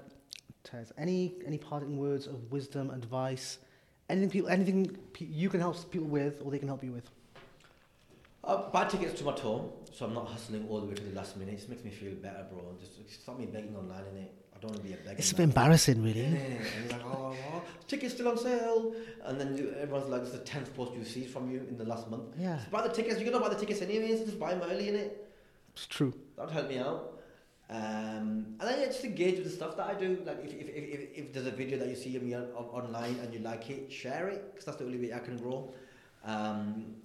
[0.64, 3.58] Tez, any any parting words of wisdom, advice,
[4.10, 7.08] anything people, anything pe- you can help people with, or they can help you with?
[8.44, 11.14] Uh, buy tickets to my tour, so I'm not hustling all the way to the
[11.14, 11.54] last minute.
[11.54, 12.62] It just makes me feel better, bro.
[12.80, 14.28] Just just stop me begging online, innit?
[14.58, 15.18] I don't want to be a beggar.
[15.18, 16.24] It's a bit embarrassing, really.
[16.24, 18.92] And it's like, oh, oh, tickets still on sale.
[19.24, 21.84] And then you, everyone's like, it's the 10th post you see from you in the
[21.84, 22.34] last month.
[22.36, 23.20] Yeah, Just buy the tickets.
[23.20, 24.20] You're going to buy the tickets anyways.
[24.22, 25.10] Just buy them early, innit?
[25.72, 26.12] it's true.
[26.36, 27.20] That'd help me out.
[27.70, 30.22] Um, and then yeah, just engage with the stuff that I do.
[30.26, 32.44] Like if, if, if, if, if there's a video that you see of me on,
[32.56, 35.36] on, online and you like it, share it because that's the only way I can
[35.36, 35.72] grow.
[36.24, 36.96] Um,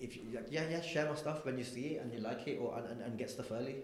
[0.00, 2.46] if you, like, yeah, yeah, share my stuff when you see it and you like
[2.46, 3.76] it, or and, and, and get stuff early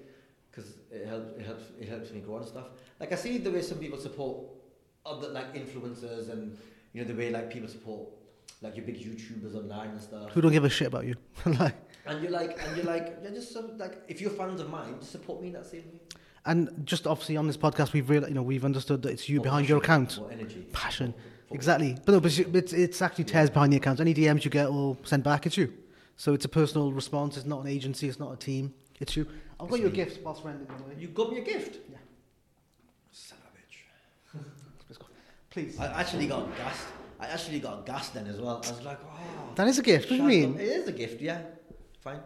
[0.50, 1.38] because it helps.
[1.38, 1.64] It helps.
[1.80, 2.66] It helps me grow and stuff.
[2.98, 4.46] Like I see the way some people support
[5.06, 6.56] other like influencers and
[6.92, 8.08] you know the way like people support
[8.62, 10.30] like your big YouTubers online and stuff.
[10.32, 11.16] Who don't give a shit about you?
[11.46, 11.74] like,
[12.06, 14.96] And you're like, and you're like, yeah, just some, like, if you're fans of mine,
[15.00, 16.00] just support me in that same way.
[16.44, 19.40] and just obviously on this podcast, we've real, you know, we've understood that it's you
[19.40, 20.18] behind your account.
[20.30, 20.66] Energy.
[20.72, 21.14] Passion.
[21.52, 21.96] Exactly.
[22.04, 24.00] But no, but it's, it's actually Tez behind the accounts.
[24.00, 25.72] Any DMs you get or send back, it's you.
[26.16, 27.38] So it's a personal response.
[27.38, 28.08] It's not an agency.
[28.08, 28.74] It's not a team.
[29.00, 29.26] It's you.
[29.58, 30.94] I've got your gift whilst we're ending, by the way.
[30.98, 31.78] You got me a gift.
[31.90, 31.96] Yeah.
[33.10, 34.96] Son of a bitch.
[35.50, 35.78] Please.
[35.80, 36.86] I actually got gassed.
[37.18, 38.62] I actually got gassed then as well.
[38.64, 39.52] I was like, oh.
[39.54, 40.10] That is a gift.
[40.10, 40.54] What do you mean?
[40.54, 40.60] up.
[40.60, 41.42] It is a gift, yeah.
[42.00, 42.20] Fine.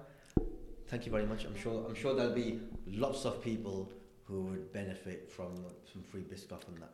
[0.89, 1.45] Thank you very much.
[1.45, 1.85] I'm sure.
[1.89, 3.91] I'm sure there'll be lots of people
[4.25, 5.55] who would benefit from
[5.93, 6.93] some free biscuit and that.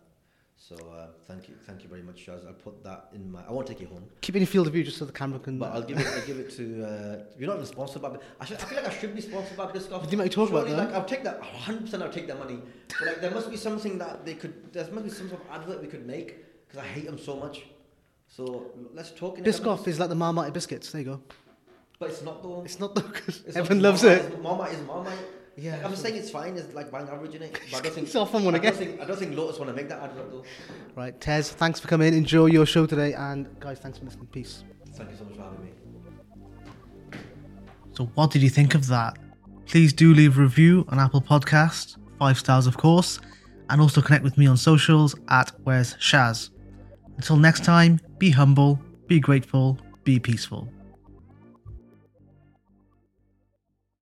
[0.63, 2.47] So uh, thank you, thank you very much, Shaz.
[2.47, 3.41] I'll put that in my.
[3.49, 5.39] I won't take it home, Keep it in field of view just so the camera
[5.39, 5.59] can.
[5.59, 6.07] but I'll give it.
[6.07, 6.85] I'll give it to.
[6.85, 8.15] Uh, you're not even sponsored by.
[8.39, 10.13] I, should, I feel like I should be sponsored by Biscoff.
[10.13, 10.77] You might talk about them.
[10.77, 11.41] Like I'll take that.
[11.41, 11.81] 100.
[11.81, 12.59] percent I'll take that money.
[12.99, 14.71] But like there must be something that they could.
[14.75, 16.37] There must be some sort of advert we could make
[16.69, 17.63] because I hate them so much.
[18.29, 19.39] So let's talk.
[19.39, 20.93] In Biscoff is like the Marmite biscuits.
[20.93, 21.21] There you go.
[21.99, 22.63] But it's not though.
[22.67, 24.33] It's not though, because everyone loves Marmite it.
[24.35, 25.19] Is, Marmite is Marmite.
[25.57, 25.77] Yeah.
[25.77, 26.57] Like, I'm saying it's fine.
[26.57, 27.59] It's like bang average in it.
[27.71, 28.07] But I don't think.
[28.07, 28.73] It's off on one I again.
[28.73, 30.45] Don't think, I don't think Lotus want to make that advert though.
[30.97, 32.15] Right, Tez, thanks for coming.
[32.15, 33.13] Enjoy your show today.
[33.15, 34.27] And guys, thanks for listening.
[34.29, 34.65] Peace.
[34.93, 35.71] Thank you so much for having me.
[37.93, 39.19] So, what did you think of that?
[39.67, 43.21] Please do leave a review on Apple Podcast, five stars, of course,
[43.69, 46.51] and also connect with me on socials at Where's Shaz.
[47.17, 50.69] Until next time, be humble, be grateful, be peaceful.